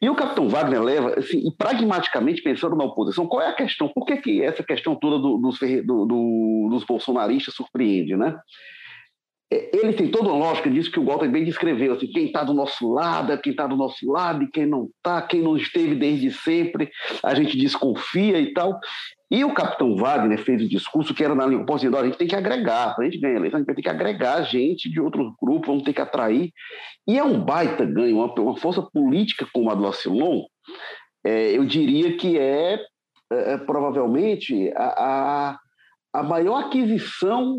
[0.00, 3.88] E o Capitão Wagner leva, assim, e pragmaticamente pensando na oposição, qual é a questão?
[3.88, 8.38] Por que, que essa questão toda do, do, do, dos bolsonaristas surpreende, né?
[9.50, 12.54] Ele tem toda uma lógica disso que o Walter bem descreveu, assim, quem está do
[12.54, 15.96] nosso lado é quem está do nosso lado, e quem não está, quem não esteve
[15.96, 16.88] desde sempre,
[17.24, 18.78] a gente desconfia e tal.
[19.28, 22.28] E o capitão Wagner fez o discurso que era na língua dizer, a gente tem
[22.28, 25.32] que agregar, para a gente ganhar eleição, a gente ter que agregar gente de outros
[25.40, 26.52] grupos, vamos ter que atrair.
[27.06, 30.42] E é um baita ganho, uma, uma força política como a do Acilon,
[31.24, 32.74] é, eu diria que é,
[33.32, 34.84] é, é provavelmente a,
[35.50, 35.58] a
[36.12, 37.58] a maior aquisição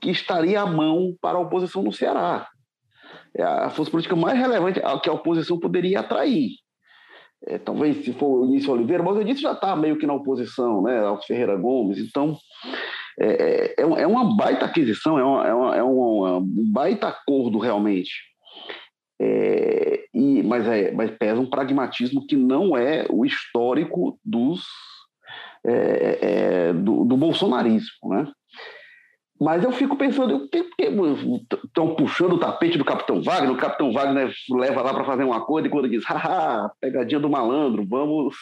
[0.00, 2.48] que estaria à mão para a oposição no Ceará.
[3.34, 6.50] É a força política mais relevante que a oposição poderia atrair.
[7.46, 10.14] É, talvez se for o Início Oliveira, mas o Início já está meio que na
[10.14, 11.00] oposição, né?
[11.00, 12.36] Alves Ferreira Gomes, então
[13.20, 17.58] é, é, é, é uma baita aquisição, é, uma, é, uma, é um baita acordo
[17.58, 18.10] realmente.
[19.20, 24.62] É, e, mas, é, mas pesa um pragmatismo que não é o histórico dos
[25.66, 28.26] é, é, do, do, bolsonarismo, né?
[29.38, 30.64] Mas eu fico pensando, que
[31.64, 35.32] estão puxando o tapete do Capitão Wagner, o Capitão Wagner leva lá para fazer um
[35.32, 38.34] acordo e quando diz, haha, pegadinha do malandro, vamos,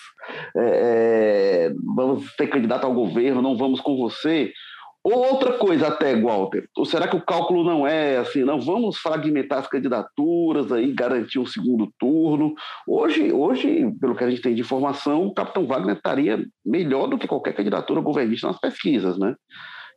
[0.57, 4.53] é, é, vamos ter candidato ao governo, não vamos com você.
[5.05, 9.59] Outra coisa até, Walter, ou será que o cálculo não é assim, não vamos fragmentar
[9.59, 12.55] as candidaturas aí, garantir um segundo turno?
[12.88, 17.19] Hoje, hoje, pelo que a gente tem de informação, o Capitão Wagner estaria melhor do
[17.19, 19.35] que qualquer candidatura governista nas pesquisas, né?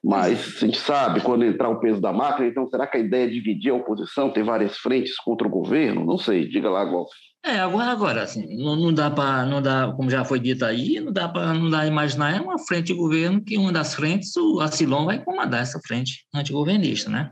[0.04, 3.26] Mas a gente sabe quando entrar o peso da máquina, então será que a ideia
[3.26, 6.06] é dividir a oposição, ter várias frentes contra o governo?
[6.06, 7.16] Não sei, diga lá, Walter.
[7.48, 11.00] É, agora, agora, assim, não, não dá para, não dá, como já foi dito aí,
[11.00, 14.36] não dá para, não dá imaginar é uma frente de governo que uma das frentes,
[14.36, 17.32] o Acilon vai comandar essa frente antigovernista, né?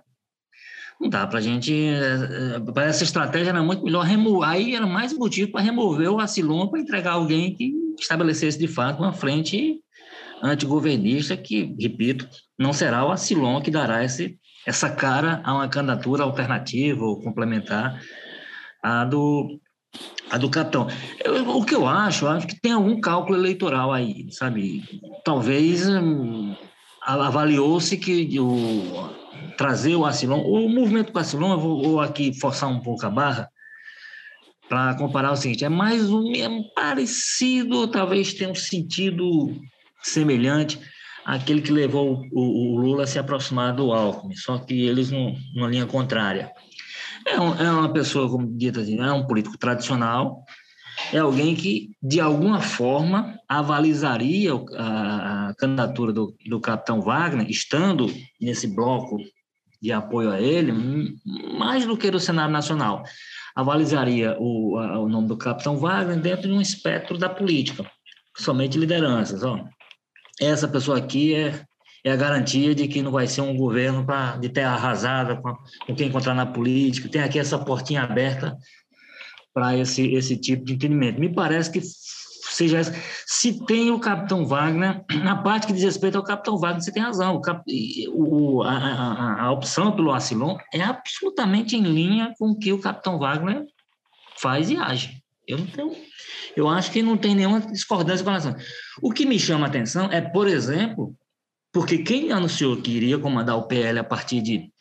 [1.01, 4.73] Não dá para a gente, é, é, para essa estratégia era muito melhor remover, aí
[4.73, 9.11] era mais motivo para remover o Acilon para entregar alguém que estabelecesse de fato uma
[9.11, 9.81] frente
[10.41, 12.25] antigovernista que, repito,
[12.57, 18.01] não será o Acilon que dará esse, essa cara a uma candidatura alternativa ou complementar
[18.81, 19.59] a do
[20.29, 20.87] a do capitão.
[21.23, 24.83] Eu, o que eu acho, eu acho que tem algum cálculo eleitoral aí, sabe?
[25.23, 26.55] Talvez hum,
[27.01, 29.09] avaliou-se que o,
[29.57, 33.09] trazer o Acilon, o movimento do Acilon, eu vou, vou aqui forçar um pouco a
[33.09, 33.49] barra,
[34.67, 39.55] para comparar o seguinte, é mais um é parecido, talvez tenha um sentido
[40.01, 40.79] semelhante
[41.23, 45.67] àquele que levou o, o Lula a se aproximar do Alckmin, só que eles numa
[45.67, 46.51] linha contrária.
[47.25, 50.45] É, um, é uma pessoa, como dito assim, é um político tradicional,
[51.11, 58.67] é alguém que, de alguma forma, avalizaria a, candidatura do, do capitão Wagner, estando nesse
[58.67, 59.17] bloco
[59.81, 60.71] de apoio a ele,
[61.57, 63.03] mais do que do cenário nacional.
[63.55, 67.89] Avalizaria o, a, o nome do capitão Wagner dentro de um espectro da política,
[68.37, 69.43] somente lideranças.
[69.43, 69.63] Ó.
[70.39, 71.63] Essa pessoa aqui é
[72.05, 75.57] é a garantia de que não vai ser um governo pra, de terra arrasada com,
[75.95, 77.09] quem encontrar na política.
[77.09, 78.55] Tem aqui essa portinha aberta
[79.51, 81.19] para esse, esse tipo de entendimento.
[81.19, 82.93] Me parece que seja essa.
[83.25, 87.01] Se tem o capitão Wagner, na parte que diz respeito ao capitão Wagner, você tem
[87.01, 87.37] razão.
[87.37, 87.63] O, cap,
[88.13, 92.79] o a, a, a, opção pelo Acilon é absolutamente em linha com o que o
[92.79, 93.65] capitão Wagner
[94.37, 95.23] faz e age.
[95.47, 95.95] Eu não tenho,
[96.55, 98.55] Eu acho que não tem nenhuma discordância com relação.
[99.01, 101.15] O que me chama a atenção é, por exemplo,
[101.75, 104.71] porque quem anunciou que iria comandar o PL a partir de,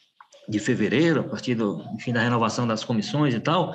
[0.48, 3.74] de fevereiro, a partir do, enfim, da renovação das comissões e tal,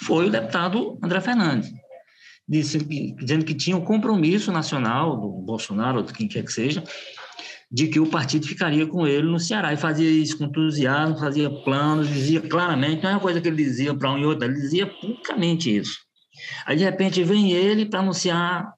[0.00, 1.70] foi o deputado André Fernandes.
[2.48, 6.82] Disse, dizendo que tinha um compromisso nacional do Bolsonaro, ou de quem quer que seja,
[7.70, 9.74] de que o partido ficaria com ele no Ceará.
[9.74, 13.62] E fazia isso com entusiasmo, fazia planos, dizia claramente, não é uma coisa que ele
[13.62, 15.98] dizia para um e outro, ele dizia publicamente isso.
[16.64, 18.72] Aí, de repente, vem ele para anunciar,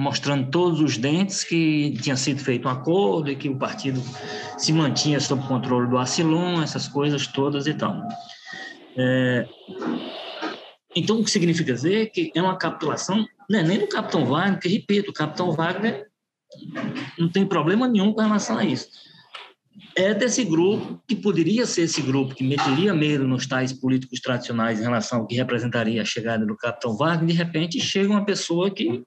[0.00, 4.02] mostrando todos os dentes, que tinha sido feito um acordo e que o partido
[4.56, 8.02] se mantinha sob controle do Acilon, essas coisas todas e tal.
[8.96, 9.46] É...
[10.96, 14.58] Então, o que significa dizer que é uma capitulação, não é nem do Capitão Wagner,
[14.58, 16.06] que, repito, o Capitão Wagner
[17.18, 18.88] não tem problema nenhum com relação a isso.
[19.94, 24.80] É desse grupo, que poderia ser esse grupo que meteria medo nos tais políticos tradicionais
[24.80, 28.70] em relação ao que representaria a chegada do Capitão Wagner, de repente chega uma pessoa
[28.70, 29.04] que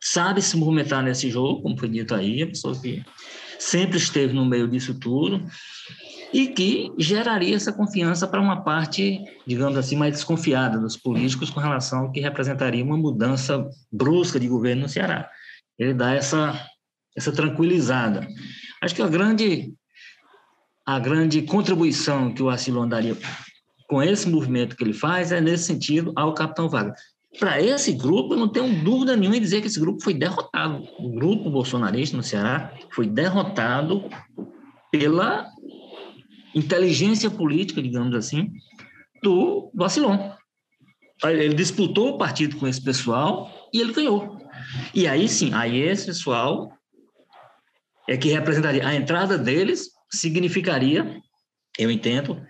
[0.00, 3.04] sabe se movimentar nesse jogo, como foi dito aí, a pessoa que
[3.58, 5.44] sempre esteve no meio disso tudo,
[6.32, 11.58] e que geraria essa confiança para uma parte, digamos assim, mais desconfiada dos políticos com
[11.58, 15.30] relação ao que representaria uma mudança brusca de governo no Ceará
[15.78, 16.60] ele dá essa,
[17.16, 18.26] essa tranquilizada.
[18.82, 19.72] Acho que a grande,
[20.84, 23.16] a grande contribuição que o Acilon daria
[23.88, 26.94] com esse movimento que ele faz é nesse sentido ao Capitão Wagner.
[27.38, 30.88] Para esse grupo, eu não tenho dúvida nenhuma em dizer que esse grupo foi derrotado.
[30.98, 34.08] O grupo bolsonarista no Ceará foi derrotado
[34.90, 35.46] pela
[36.54, 38.50] inteligência política, digamos assim,
[39.22, 40.32] do, do Acilon.
[41.24, 44.38] Ele disputou o partido com esse pessoal e ele ganhou.
[44.94, 46.72] E aí sim, aí esse pessoal
[48.08, 51.20] é que representaria a entrada deles significaria,
[51.78, 52.42] eu entendo,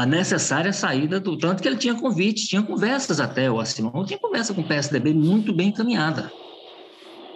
[0.00, 4.18] a necessária saída do tanto que ele tinha convite, tinha conversas até o Asilon, tinha
[4.18, 6.32] conversa com o PSDB muito bem encaminhada,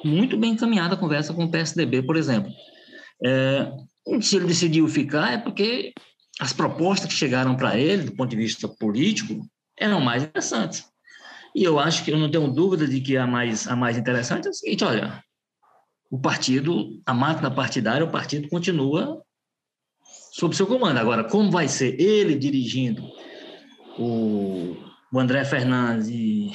[0.03, 2.51] muito bem encaminhada a conversa com o PSDB, por exemplo.
[3.23, 3.71] É,
[4.23, 5.93] se ele decidiu ficar é porque
[6.41, 9.47] as propostas que chegaram para ele, do ponto de vista político,
[9.79, 10.87] eram mais interessantes.
[11.55, 14.47] E eu acho que eu não tenho dúvida de que a mais, a mais interessante
[14.47, 15.23] é o seguinte: olha,
[16.11, 19.23] o partido, a máquina partidária, o partido continua
[20.35, 20.99] sob seu comando.
[20.99, 23.09] Agora, como vai ser ele dirigindo
[23.97, 24.77] o,
[25.13, 26.51] o André Fernandes e,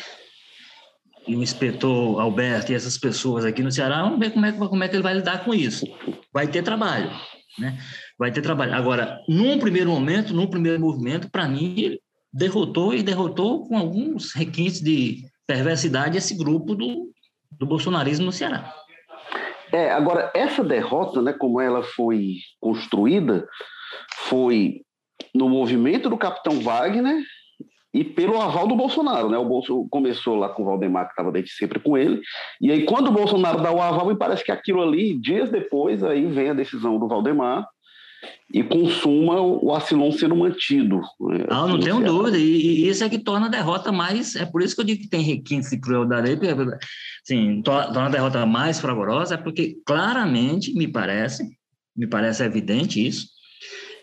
[1.26, 4.84] e, o inspetor Alberto e essas pessoas aqui no Ceará, vamos ver como é, como
[4.84, 5.86] é que ele vai lidar com isso.
[6.34, 7.10] Vai ter trabalho,
[7.58, 7.80] né?
[8.18, 8.74] Vai ter trabalho.
[8.74, 11.98] Agora, num primeiro momento, num primeiro movimento, para mim,
[12.34, 17.14] derrotou e derrotou com alguns requintes de perversidade esse grupo do,
[17.58, 18.74] do bolsonarismo no Ceará.
[19.72, 23.48] É, agora, essa derrota, né, como ela foi construída,
[24.28, 24.82] foi
[25.34, 27.22] no movimento do capitão Wagner
[27.94, 29.30] e pelo aval do Bolsonaro.
[29.30, 29.38] Né?
[29.38, 32.22] O Bolso começou lá com o Valdemar, que estava desde sempre com ele,
[32.62, 36.04] e aí quando o Bolsonaro dá o aval, me parece que aquilo ali, dias depois,
[36.04, 37.68] aí vem a decisão do Valdemar,
[38.54, 41.02] e consuma o Acilon sendo mantido.
[41.20, 44.46] Né, não, não tenho dúvida, e, e, isso é que torna a derrota mais, é
[44.46, 46.78] por isso que eu digo que tem requintes de crueldade aí, porque,
[47.24, 51.48] assim, torna a derrota mais fragorosa, é porque claramente, me parece,
[51.96, 53.28] me parece evidente isso,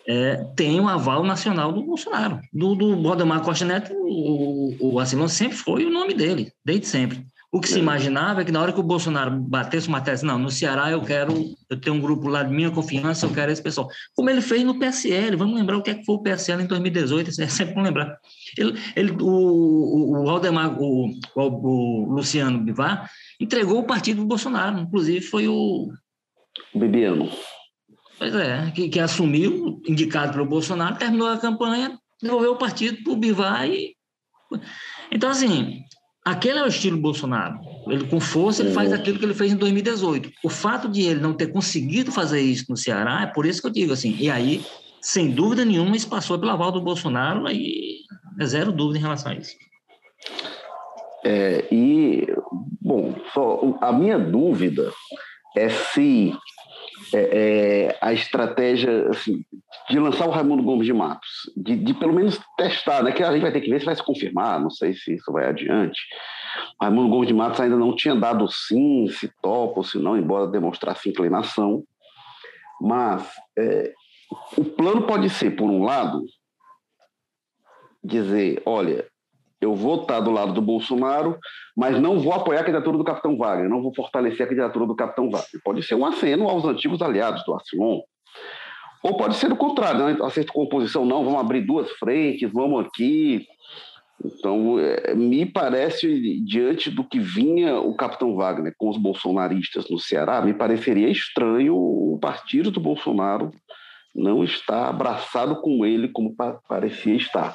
[0.08, 2.40] é, tem um aval nacional do Bolsonaro.
[2.52, 7.26] Do, do Valdemar Costa Neto, o, o Acilon sempre foi o nome dele, desde sempre.
[7.52, 10.38] O que se imaginava é que na hora que o Bolsonaro batesse uma tese, não,
[10.38, 11.32] no Ceará eu quero,
[11.70, 13.88] eu tenho um grupo lá de minha confiança, eu quero esse pessoal.
[14.14, 16.66] Como ele fez no PSL, vamos lembrar o que, é que foi o PSL em
[16.66, 18.18] 2018, é sempre bom lembrar.
[18.58, 23.08] Ele, ele, o, o, Aldemar, o, o, o Luciano Bivar,
[23.40, 25.88] entregou o partido do Bolsonaro, inclusive foi o...
[26.74, 27.30] Bibiano.
[28.18, 33.12] Pois é, que, que assumiu, indicado pelo Bolsonaro, terminou a campanha, devolveu o partido para
[33.12, 33.94] o Bivar e...
[35.10, 35.82] Então, assim,
[36.26, 37.60] Aquele é o estilo Bolsonaro.
[37.86, 40.32] Ele, com força, ele faz aquilo que ele fez em 2018.
[40.42, 43.68] O fato de ele não ter conseguido fazer isso no Ceará, é por isso que
[43.68, 44.16] eu digo assim.
[44.18, 44.66] E aí,
[45.00, 48.00] sem dúvida nenhuma, isso passou pelo aval do Bolsonaro, aí
[48.40, 49.54] é zero dúvida em relação a isso.
[51.24, 52.26] É, e,
[52.80, 54.92] bom, só, a minha dúvida
[55.56, 56.36] é se
[57.14, 59.44] é, é, a estratégia assim,
[59.88, 63.32] de lançar o Raimundo Gomes de Matos, de, de, pelo menos testar, né, que a
[63.32, 66.00] gente vai ter que ver se vai se confirmar, não sei se isso vai adiante.
[66.80, 70.16] O Raimundo Gomes de Matos ainda não tinha dado sim, se topa ou se não,
[70.16, 71.84] embora demonstrasse inclinação.
[72.80, 73.26] Mas
[73.58, 73.92] é,
[74.56, 76.24] o plano pode ser, por um lado,
[78.02, 79.06] dizer, olha,
[79.60, 81.38] eu vou estar do lado do Bolsonaro,
[81.76, 84.94] mas não vou apoiar a candidatura do Capitão Wagner, não vou fortalecer a candidatura do
[84.94, 85.62] Capitão Wagner.
[85.64, 88.00] Pode ser um aceno aos antigos aliados do Arcilon,
[89.02, 90.16] ou pode ser o contrário, né?
[90.22, 93.46] acerto com oposição, não, vamos abrir duas frentes, vamos aqui.
[94.24, 99.98] Então, é, me parece, diante do que vinha o capitão Wagner com os bolsonaristas no
[99.98, 103.52] Ceará, me pareceria estranho o partido do Bolsonaro
[104.16, 106.34] não estar abraçado com ele como
[106.66, 107.54] parecia estar.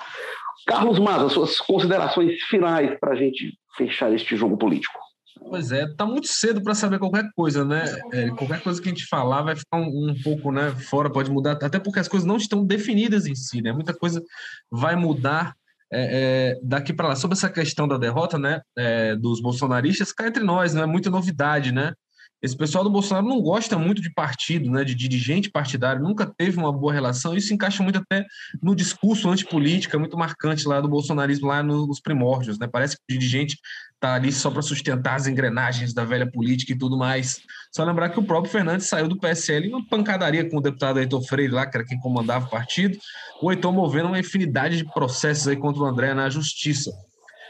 [0.66, 5.00] Carlos Maza, suas considerações finais para a gente fechar este jogo político.
[5.40, 7.84] Pois é, tá muito cedo para saber qualquer coisa, né?
[8.14, 11.32] É, qualquer coisa que a gente falar vai ficar um, um, pouco né, fora, pode
[11.32, 13.72] mudar, até porque as coisas não estão definidas em si, né?
[13.72, 14.22] Muita coisa
[14.70, 15.56] vai mudar
[15.92, 17.16] é, é, daqui para lá.
[17.16, 21.10] Sobre essa questão da derrota, né, é, dos bolsonaristas, cá entre nós, não é muita
[21.10, 21.94] novidade, né?
[22.42, 26.58] Esse pessoal do Bolsonaro não gosta muito de partido, né, de dirigente partidário, nunca teve
[26.58, 27.36] uma boa relação.
[27.36, 28.26] Isso encaixa muito até
[28.62, 32.58] no discurso antipolítica, muito marcante lá do bolsonarismo, lá nos primórdios.
[32.58, 32.68] Né?
[32.68, 33.60] Parece que o dirigente
[33.94, 37.42] está ali só para sustentar as engrenagens da velha política e tudo mais.
[37.72, 41.00] Só lembrar que o próprio Fernandes saiu do PSL em uma pancadaria com o deputado
[41.00, 42.98] Heitor Freire lá, que era quem comandava o partido,
[43.40, 46.92] o Heitor movendo uma infinidade de processos aí contra o André na justiça.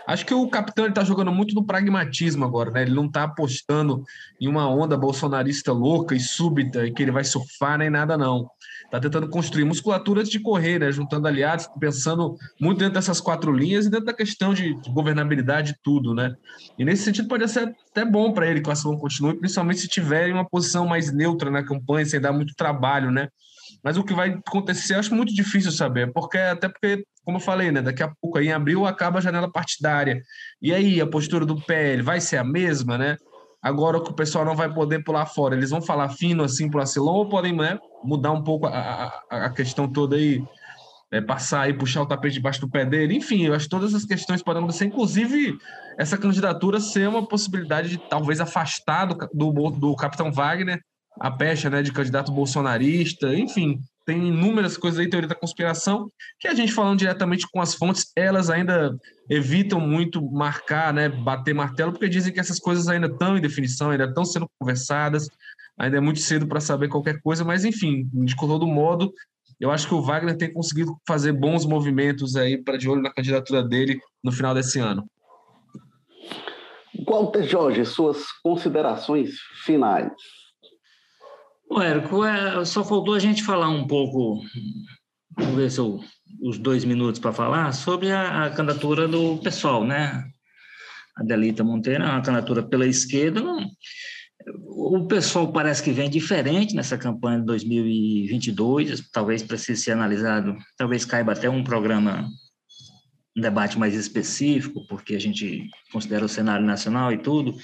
[0.07, 2.81] Acho que o capitão está jogando muito no pragmatismo agora, né?
[2.81, 4.03] Ele não está apostando
[4.39, 8.49] em uma onda bolsonarista louca e súbita e que ele vai surfar nem nada, não.
[8.85, 10.91] Está tentando construir musculatura de correr, né?
[10.91, 15.75] Juntando aliados, pensando muito dentro dessas quatro linhas e dentro da questão de, governabilidade e
[15.83, 16.33] tudo, né?
[16.77, 19.87] E nesse sentido pode ser até bom para ele que o ação continue, principalmente se
[19.87, 23.29] tiver em uma posição mais neutra na campanha, sem dar muito trabalho, né?
[23.83, 27.41] Mas o que vai acontecer, eu acho muito difícil saber, porque até porque, como eu
[27.41, 30.21] falei, né, daqui a pouco aí em abril acaba a janela partidária.
[30.61, 33.17] E aí a postura do PL vai ser a mesma, né?
[33.61, 36.79] Agora que o pessoal não vai poder pular fora, eles vão falar fino assim para
[36.79, 40.43] o Acilon ou podem né, mudar um pouco a, a, a questão toda aí,
[41.11, 43.15] é, passar e puxar o tapete debaixo do pé dele.
[43.15, 45.55] Enfim, eu acho que todas as questões podem acontecer, inclusive
[45.97, 50.81] essa candidatura ser uma possibilidade de talvez afastar do, do, do capitão Wagner
[51.19, 56.07] a pecha né, de candidato bolsonarista, enfim, tem inúmeras coisas aí, teoria da conspiração,
[56.39, 58.95] que a gente falando diretamente com as fontes, elas ainda
[59.29, 63.91] evitam muito marcar, né, bater martelo, porque dizem que essas coisas ainda estão em definição,
[63.91, 65.29] ainda estão sendo conversadas,
[65.77, 69.13] ainda é muito cedo para saber qualquer coisa, mas enfim, de todo modo,
[69.59, 73.13] eu acho que o Wagner tem conseguido fazer bons movimentos aí para de olho na
[73.13, 75.05] candidatura dele no final desse ano.
[77.07, 79.31] Walter Jorge, suas considerações
[79.63, 80.11] finais.
[81.71, 84.43] O Érico, é, só faltou a gente falar um pouco,
[85.37, 86.01] vamos ver se eu,
[86.41, 90.21] os dois minutos para falar, sobre a, a, candidatura do pessoal, né?
[91.15, 93.39] A Delita Monteiro, uma candidatura pela esquerda.
[93.39, 93.65] Não,
[94.67, 101.05] o pessoal parece que vem diferente nessa campanha de 2022, talvez precise ser analisado, talvez
[101.05, 102.27] caiba até um programa,
[103.37, 107.55] um debate mais específico, porque a gente considera o cenário nacional e tudo,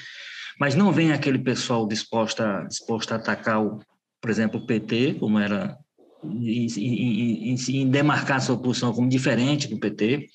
[0.58, 3.82] mas não vem aquele pessoal disposto a, disposto a atacar o
[4.22, 5.78] por exemplo, o PT, como era,
[6.24, 10.28] em, em, em, demarcar sua posição como diferente do PT.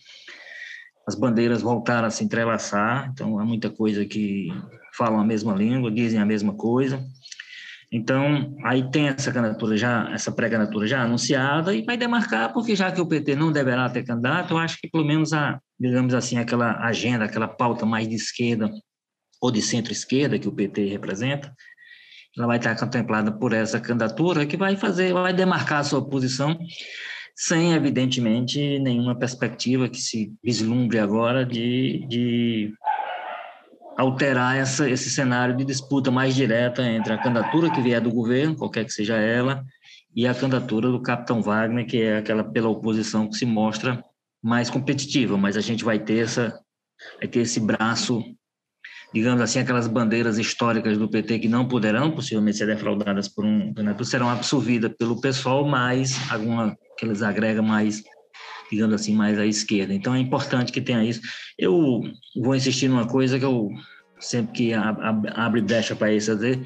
[1.07, 4.49] As bandeiras voltaram a se entrelaçar, então há muita coisa que
[4.97, 7.05] falam a mesma língua, dizem a mesma coisa.
[7.93, 12.91] Então, aí tem essa candidatura já, essa pré-candidatura já anunciada e vai demarcar, porque já
[12.91, 16.39] que o PT não deverá ter candidato, eu acho que pelo menos a, digamos assim,
[16.39, 18.71] aquela agenda, aquela pauta mais de esquerda
[19.43, 21.53] ou de centro-esquerda que o PT representa,
[22.37, 26.59] ela vai estar contemplada por essa candidatura que vai fazer, vai demarcar a sua posição
[27.35, 32.75] sem, evidentemente, nenhuma perspectiva que se vislumbre agora de, de
[33.97, 38.57] alterar essa, esse cenário de disputa mais direta entre a candidatura que vier do governo,
[38.57, 39.65] qualquer que seja ela,
[40.15, 44.05] e a candidatura do capitão Wagner, que é aquela pela oposição que se mostra
[44.43, 46.59] mais competitiva, mas a gente vai ter essa
[47.19, 48.23] vai ter esse braço
[49.13, 53.73] digamos assim, aquelas bandeiras históricas do PT que não poderão possivelmente ser defraudadas por um
[53.75, 58.03] candidato serão absorvidas pelo pessoal, mas alguma que eles agregam mais,
[58.71, 59.93] digamos assim, mais à esquerda.
[59.93, 61.21] Então é importante que tenha isso.
[61.59, 62.03] Eu
[62.37, 63.69] vou insistir numa coisa que eu
[64.19, 66.61] sempre que abre brecha para isso, dizer,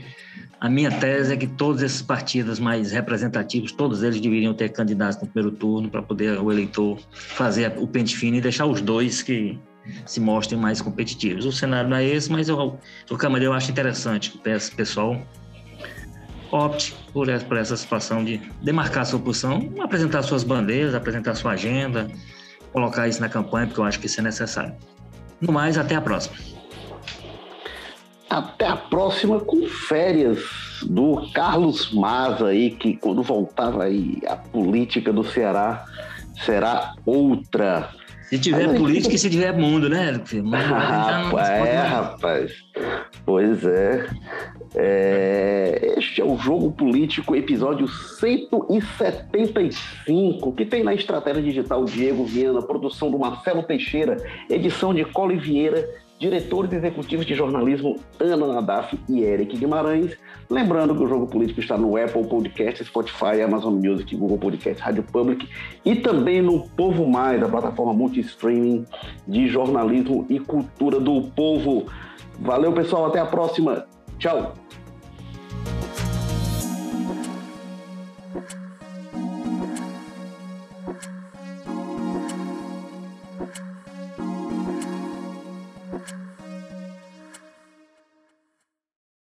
[0.60, 5.20] a minha tese é que todos esses partidos mais representativos, todos eles deveriam ter candidatos
[5.20, 9.22] no primeiro turno para poder o eleitor fazer o pente fino e deixar os dois
[9.22, 9.58] que
[10.04, 11.44] se mostrem mais competitivos.
[11.44, 12.78] O cenário não é esse, mas eu,
[13.10, 15.20] o Câmara eu acho interessante que o pessoal
[16.50, 21.52] opte por essa, por essa situação de demarcar sua posição, apresentar suas bandeiras, apresentar sua
[21.52, 22.08] agenda,
[22.72, 24.74] colocar isso na campanha, porque eu acho que isso é necessário.
[25.40, 26.36] No mais, até a próxima.
[28.28, 30.40] Até a próxima com férias
[30.82, 35.84] do Carlos Maza aí, que quando voltar aí a política do Ceará
[36.44, 37.90] será outra.
[38.28, 40.20] Se tiver política e se tiver mundo, né?
[40.34, 42.52] Mundo, rapaz, é, rapaz.
[43.24, 44.06] Pois é.
[44.74, 52.60] É, este é o Jogo Político, episódio 175, que tem na estratégia digital Diego Viana,
[52.60, 54.16] produção do Marcelo Teixeira,
[54.50, 60.16] edição de Cole Vieira, diretores executivos de jornalismo Ana Nadaf e Eric Guimarães.
[60.48, 65.02] Lembrando que o Jogo Político está no Apple Podcast, Spotify, Amazon Music, Google Podcast, Rádio
[65.02, 65.48] Public
[65.84, 68.84] e também no Povo Mais, a plataforma multi-streaming
[69.26, 71.86] de jornalismo e cultura do povo.
[72.38, 73.06] Valeu, pessoal.
[73.06, 73.86] Até a próxima.
[74.18, 74.65] Tchau.